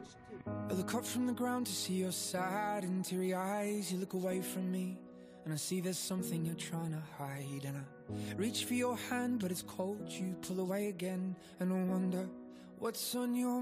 I 0.69 0.73
look 0.73 0.93
up 0.93 1.05
from 1.05 1.27
the 1.27 1.33
ground 1.33 1.65
to 1.67 1.73
see 1.73 2.03
your 2.03 2.11
sad 2.11 2.83
and 2.83 3.03
teary 3.03 3.33
eyes. 3.33 3.91
You 3.91 3.99
look 3.99 4.13
away 4.13 4.41
from 4.41 4.69
me, 4.69 4.97
and 5.45 5.53
I 5.53 5.57
see 5.57 5.81
there's 5.81 5.97
something 5.97 6.45
you're 6.45 6.55
trying 6.57 6.91
to 6.91 7.01
hide. 7.17 7.65
And 7.65 7.77
I 7.77 7.83
reach 8.37 8.65
for 8.65 8.75
your 8.75 8.97
hand, 9.09 9.39
but 9.39 9.49
it's 9.49 9.63
cold. 9.63 10.09
You 10.09 10.35
pull 10.41 10.59
away 10.59 10.89
again, 10.89 11.35
and 11.59 11.71
I 11.71 11.83
wonder 11.91 12.29
what's 12.79 13.15
on 13.15 13.35
your 13.35 13.61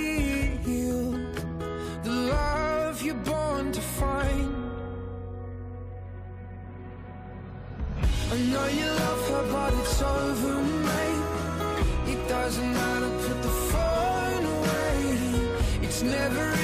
It 10.33 12.29
doesn't 12.29 12.73
matter, 12.73 13.09
put 13.27 13.41
the 13.41 13.49
phone 13.49 14.45
away. 14.45 15.81
It's 15.81 16.01
never 16.03 16.60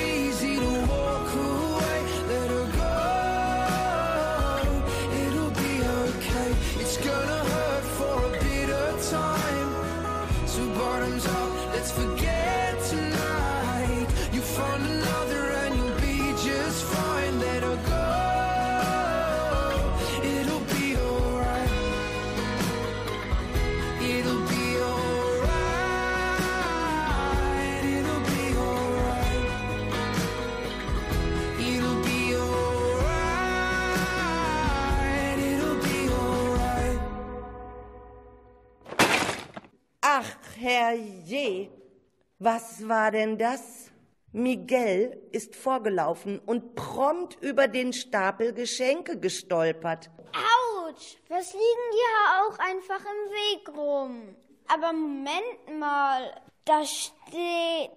was 42.48 42.88
war 42.88 43.12
denn 43.12 43.38
das? 43.38 43.91
Miguel 44.32 45.22
ist 45.34 45.54
vorgelaufen 45.54 46.39
und 46.39 46.76
prompt 46.76 47.38
über 47.41 47.68
den 47.68 47.91
Stapel 47.91 48.54
Geschenke 48.54 49.20
gestolpert. 49.20 50.10
Autsch! 50.32 51.18
Was 51.28 51.52
liegen 51.52 51.88
hier 51.91 52.16
auch 52.39 52.58
einfach 52.60 53.02
im 53.02 53.32
Weg 53.34 53.78
rum? 53.78 54.36
Aber 54.74 54.93
Moment 54.93 55.78
mal, 55.78 56.41
da 56.64 56.86
steht. 56.86 57.91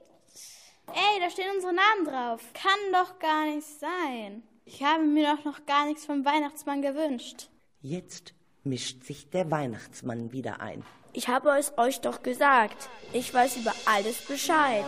Ey, 0.88 1.20
da 1.20 1.30
stehen 1.30 1.54
unsere 1.54 1.72
Namen 1.72 2.04
drauf. 2.06 2.40
Kann 2.52 2.92
doch 2.92 3.20
gar 3.20 3.46
nicht 3.46 3.68
sein. 3.78 4.42
Ich 4.64 4.82
habe 4.82 5.04
mir 5.04 5.36
doch 5.36 5.44
noch 5.44 5.64
gar 5.64 5.86
nichts 5.86 6.06
vom 6.06 6.24
Weihnachtsmann 6.24 6.82
gewünscht. 6.82 7.50
Jetzt 7.82 8.34
mischt 8.64 9.04
sich 9.04 9.30
der 9.30 9.48
Weihnachtsmann 9.52 10.32
wieder 10.32 10.60
ein. 10.60 10.84
Ich 11.12 11.28
habe 11.28 11.50
es 11.58 11.72
euch 11.76 12.00
doch 12.00 12.22
gesagt. 12.22 12.88
Ich 13.12 13.34
weiß 13.34 13.56
über 13.56 13.74
alles 13.84 14.18
Bescheid. 14.22 14.84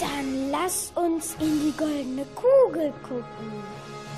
Dann 0.00 0.50
lass 0.50 0.92
uns 0.96 1.36
in 1.38 1.60
die 1.60 1.76
goldene 1.76 2.26
Kugel 2.34 2.92
gucken. 3.02 3.64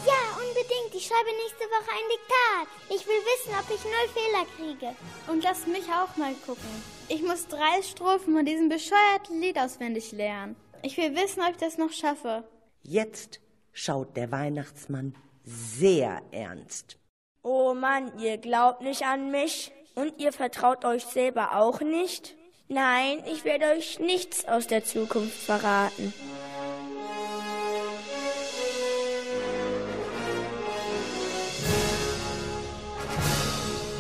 Ja, 0.06 0.38
unbedingt. 0.40 0.94
Ich 0.94 1.06
schreibe 1.06 1.28
nächste 1.44 1.64
Woche 1.64 1.90
ein 1.90 2.08
Diktat. 2.10 2.68
Ich 2.88 3.06
will 3.06 3.20
wissen, 3.20 3.52
ob 3.58 3.68
ich 3.74 3.84
null 3.84 4.08
Fehler 4.14 4.46
kriege. 4.56 4.96
Und 5.30 5.44
lass 5.44 5.66
mich 5.66 5.84
auch 5.92 6.16
mal 6.16 6.32
gucken. 6.46 6.82
Ich 7.08 7.22
muss 7.22 7.48
drei 7.48 7.82
Strophen 7.82 8.34
von 8.34 8.46
diesem 8.46 8.70
bescheuerten 8.70 9.40
Lied 9.40 9.58
auswendig 9.58 10.12
lernen. 10.12 10.56
Ich 10.82 10.96
will 10.96 11.14
wissen, 11.14 11.42
ob 11.42 11.50
ich 11.50 11.56
das 11.58 11.76
noch 11.76 11.92
schaffe. 11.92 12.44
Jetzt 12.82 13.40
schaut 13.72 14.16
der 14.16 14.32
Weihnachtsmann 14.32 15.14
sehr 15.48 16.20
ernst. 16.30 16.98
Oh 17.42 17.72
Mann, 17.72 18.12
ihr 18.18 18.36
glaubt 18.36 18.82
nicht 18.82 19.04
an 19.04 19.30
mich? 19.30 19.72
Und 19.94 20.18
ihr 20.18 20.32
vertraut 20.32 20.84
euch 20.84 21.04
selber 21.04 21.56
auch 21.56 21.80
nicht? 21.80 22.36
Nein, 22.68 23.22
ich 23.26 23.44
werde 23.44 23.64
euch 23.66 23.98
nichts 23.98 24.46
aus 24.46 24.66
der 24.66 24.84
Zukunft 24.84 25.38
verraten. 25.38 26.12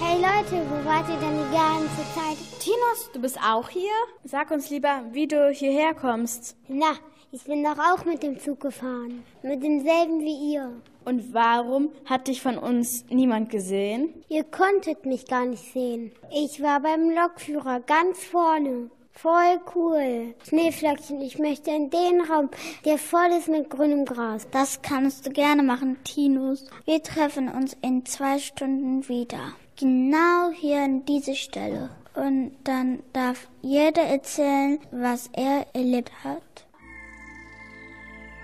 Hey 0.00 0.16
Leute, 0.16 0.64
wo 0.70 0.84
wart 0.84 1.08
ihr 1.08 1.16
denn 1.16 1.38
die 1.38 1.56
ganze 1.56 2.14
Zeit? 2.14 2.36
Tinos, 2.60 3.10
du 3.12 3.20
bist 3.20 3.38
auch 3.42 3.68
hier? 3.70 3.90
Sag 4.24 4.50
uns 4.50 4.68
lieber, 4.70 5.02
wie 5.12 5.26
du 5.26 5.50
hierher 5.50 5.94
kommst. 5.94 6.56
Na, 6.68 6.92
ich 7.32 7.44
bin 7.44 7.64
doch 7.64 7.78
auch 7.78 8.04
mit 8.04 8.22
dem 8.22 8.38
Zug 8.38 8.60
gefahren. 8.60 9.24
Mit 9.42 9.62
demselben 9.62 10.20
wie 10.20 10.52
ihr. 10.54 10.72
Und 11.08 11.32
warum 11.32 11.88
hat 12.04 12.28
dich 12.28 12.42
von 12.42 12.58
uns 12.58 13.06
niemand 13.08 13.48
gesehen? 13.48 14.12
Ihr 14.28 14.44
konntet 14.44 15.06
mich 15.06 15.26
gar 15.26 15.46
nicht 15.46 15.72
sehen. 15.72 16.12
Ich 16.30 16.62
war 16.62 16.80
beim 16.80 17.08
Lokführer 17.08 17.80
ganz 17.80 18.22
vorne. 18.24 18.90
Voll 19.12 19.58
cool. 19.74 20.34
Schneeflöckchen, 20.46 21.22
ich 21.22 21.38
möchte 21.38 21.70
in 21.70 21.88
den 21.88 22.20
Raum, 22.20 22.50
der 22.84 22.98
voll 22.98 23.30
ist 23.38 23.48
mit 23.48 23.70
grünem 23.70 24.04
Gras. 24.04 24.48
Das 24.50 24.82
kannst 24.82 25.26
du 25.26 25.30
gerne 25.30 25.62
machen, 25.62 25.96
Tinus. 26.04 26.66
Wir 26.84 27.02
treffen 27.02 27.48
uns 27.48 27.74
in 27.80 28.04
zwei 28.04 28.38
Stunden 28.38 29.08
wieder. 29.08 29.54
Genau 29.80 30.50
hier 30.52 30.82
an 30.82 31.06
diese 31.06 31.34
Stelle. 31.34 31.88
Und 32.16 32.52
dann 32.64 33.02
darf 33.14 33.48
jeder 33.62 34.02
erzählen, 34.02 34.78
was 34.90 35.30
er 35.32 35.66
erlebt 35.72 36.12
hat. 36.22 36.66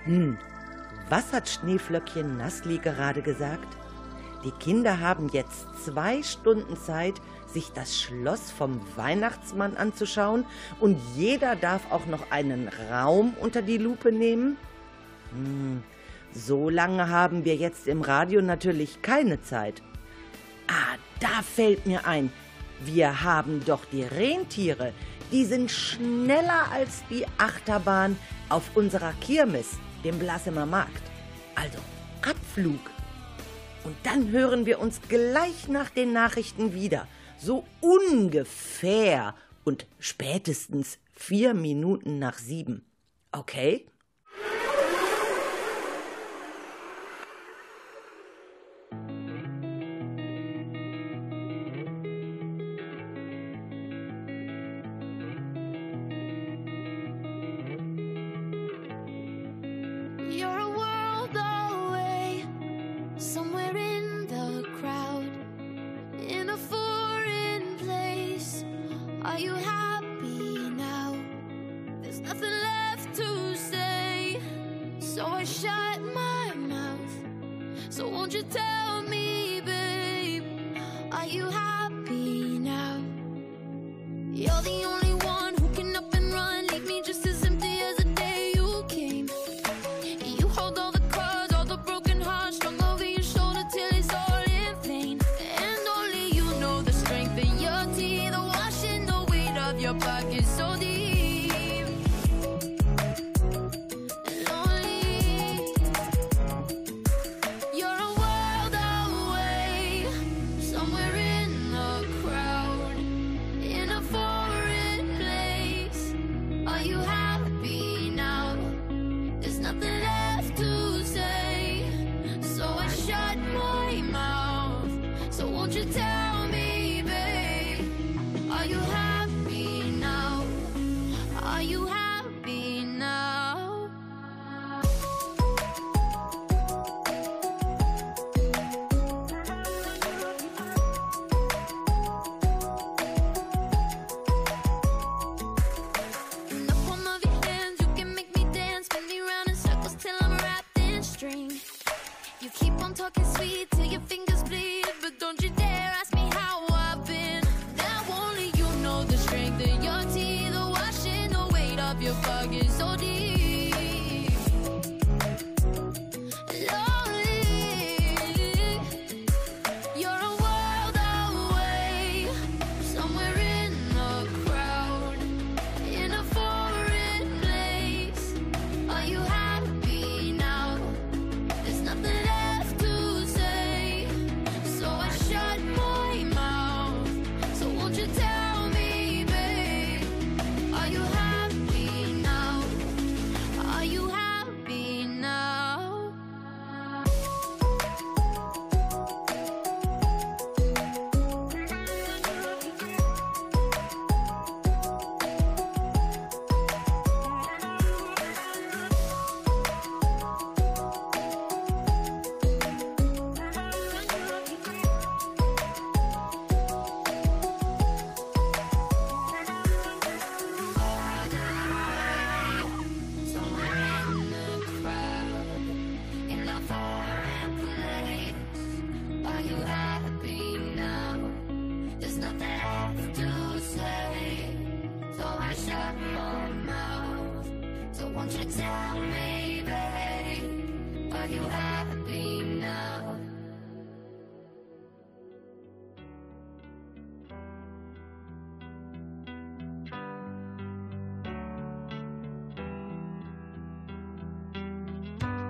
Hm, 0.05 0.39
was 1.09 1.31
hat 1.31 1.47
Schneeflöckchen 1.47 2.37
Nassli 2.37 2.77
gerade 2.79 3.21
gesagt? 3.21 3.67
Die 4.43 4.51
Kinder 4.51 4.99
haben 4.99 5.29
jetzt 5.29 5.65
zwei 5.83 6.21
Stunden 6.21 6.77
Zeit, 6.77 7.15
sich 7.47 7.71
das 7.73 7.99
Schloss 7.99 8.51
vom 8.51 8.79
Weihnachtsmann 8.95 9.77
anzuschauen 9.77 10.45
und 10.79 10.99
jeder 11.15 11.55
darf 11.55 11.91
auch 11.91 12.05
noch 12.05 12.31
einen 12.31 12.69
Raum 12.91 13.33
unter 13.39 13.61
die 13.61 13.77
Lupe 13.77 14.11
nehmen? 14.11 14.57
Hm, 15.31 15.83
so 16.33 16.69
lange 16.69 17.09
haben 17.09 17.45
wir 17.45 17.55
jetzt 17.55 17.87
im 17.87 18.01
Radio 18.01 18.41
natürlich 18.41 19.01
keine 19.01 19.41
Zeit. 19.41 19.81
Ah, 20.67 20.97
da 21.19 21.41
fällt 21.41 21.85
mir 21.85 22.05
ein, 22.05 22.31
wir 22.83 23.23
haben 23.23 23.63
doch 23.65 23.85
die 23.85 24.03
Rentiere. 24.03 24.91
Die 25.31 25.45
sind 25.45 25.71
schneller 25.71 26.71
als 26.71 27.03
die 27.09 27.25
Achterbahn 27.37 28.17
auf 28.49 28.75
unserer 28.75 29.13
Kirmes, 29.21 29.79
dem 30.05 30.19
Blassemer 30.19 30.65
Markt. 30.65 31.03
Also, 31.55 31.79
Abflug. 32.21 32.79
Und 33.83 33.95
dann 34.03 34.31
hören 34.31 34.65
wir 34.65 34.79
uns 34.79 35.01
gleich 35.09 35.67
nach 35.67 35.89
den 35.89 36.13
Nachrichten 36.13 36.73
wieder. 36.73 37.07
So 37.37 37.65
ungefähr 37.81 39.35
und 39.63 39.87
spätestens 39.99 40.99
vier 41.11 41.53
Minuten 41.53 42.19
nach 42.19 42.37
sieben. 42.37 42.85
Okay? 43.31 43.85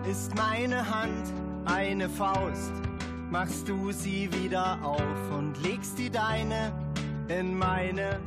Ist 0.10 0.36
meine 0.36 0.88
Hand 0.88 1.34
eine 1.66 2.10
Faust, 2.10 2.72
machst 3.32 3.68
du 3.68 3.92
sie 3.92 4.30
wieder 4.34 4.78
auf 4.84 5.38
und 5.38 5.62
legst 5.64 5.98
die 5.98 6.10
deine 6.10 6.72
in 7.28 7.58
meine. 7.58 8.20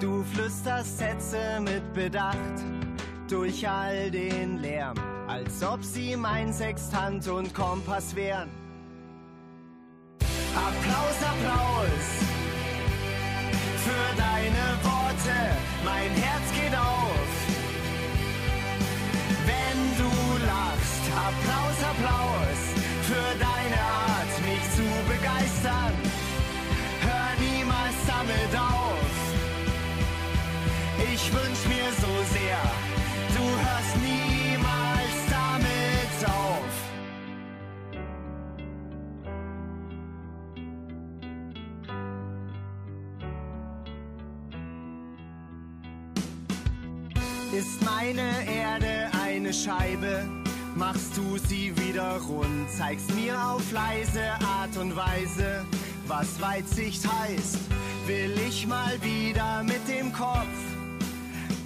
Du 0.00 0.22
flüsterst 0.22 0.98
Sätze 0.98 1.60
mit 1.60 1.92
Bedacht 1.92 2.36
durch 3.28 3.68
all 3.68 4.08
den 4.12 4.58
Lärm, 4.58 4.94
als 5.26 5.60
ob 5.64 5.82
sie 5.82 6.16
mein 6.16 6.52
Sextant 6.52 7.26
und 7.26 7.52
Kompass 7.52 8.14
wären. 8.14 8.48
Applaus, 10.54 11.18
Applaus 11.20 12.06
für 13.84 14.16
deine 14.16 14.66
Worte, 14.84 15.36
mein 15.84 16.10
Herz 16.12 16.46
geht 16.54 16.78
auf. 16.78 17.30
Wenn 19.46 19.80
du 19.98 20.46
lachst, 20.46 21.04
Applaus, 21.26 21.78
Applaus 21.90 22.60
für 23.02 23.38
deine 23.40 23.80
Art, 23.82 24.32
mich 24.46 24.62
zu 24.76 24.84
begeistern. 25.08 25.97
Meine 48.18 48.50
Erde 48.50 49.10
eine 49.22 49.52
Scheibe, 49.52 50.28
machst 50.74 51.16
du 51.16 51.38
sie 51.38 51.72
wieder 51.76 52.18
rund, 52.28 52.68
zeigst 52.68 53.14
mir 53.14 53.40
auf 53.40 53.70
leise 53.70 54.32
Art 54.44 54.76
und 54.76 54.96
Weise, 54.96 55.64
was 56.08 56.40
Weitsicht 56.40 57.06
heißt. 57.06 57.58
Will 58.06 58.36
ich 58.48 58.66
mal 58.66 59.00
wieder 59.02 59.62
mit 59.62 59.86
dem 59.86 60.12
Kopf 60.12 60.58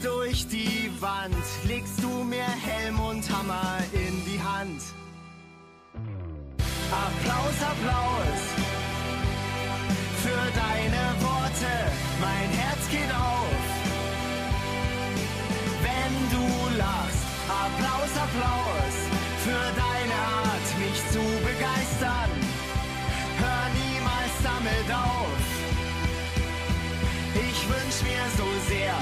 durch 0.02 0.46
die 0.48 0.90
Wand, 1.00 1.34
legst 1.66 2.02
du 2.02 2.22
mir 2.22 2.44
Helm 2.44 3.00
und 3.00 3.24
Hammer 3.34 3.78
in 3.94 4.22
die 4.26 4.42
Hand. 4.42 4.82
Applaus, 6.90 7.62
Applaus 7.62 8.11
Applaus, 18.32 18.96
für 19.44 19.64
deine 19.76 20.14
Art, 20.14 20.68
mich 20.78 20.98
zu 21.10 21.20
begeistern. 21.44 22.30
Hör 23.38 23.64
niemals 23.74 24.34
damit 24.42 24.88
auf. 24.90 25.42
Ich 27.34 27.68
wünsch 27.68 28.02
mir 28.02 28.24
so 28.38 28.46
sehr, 28.68 28.94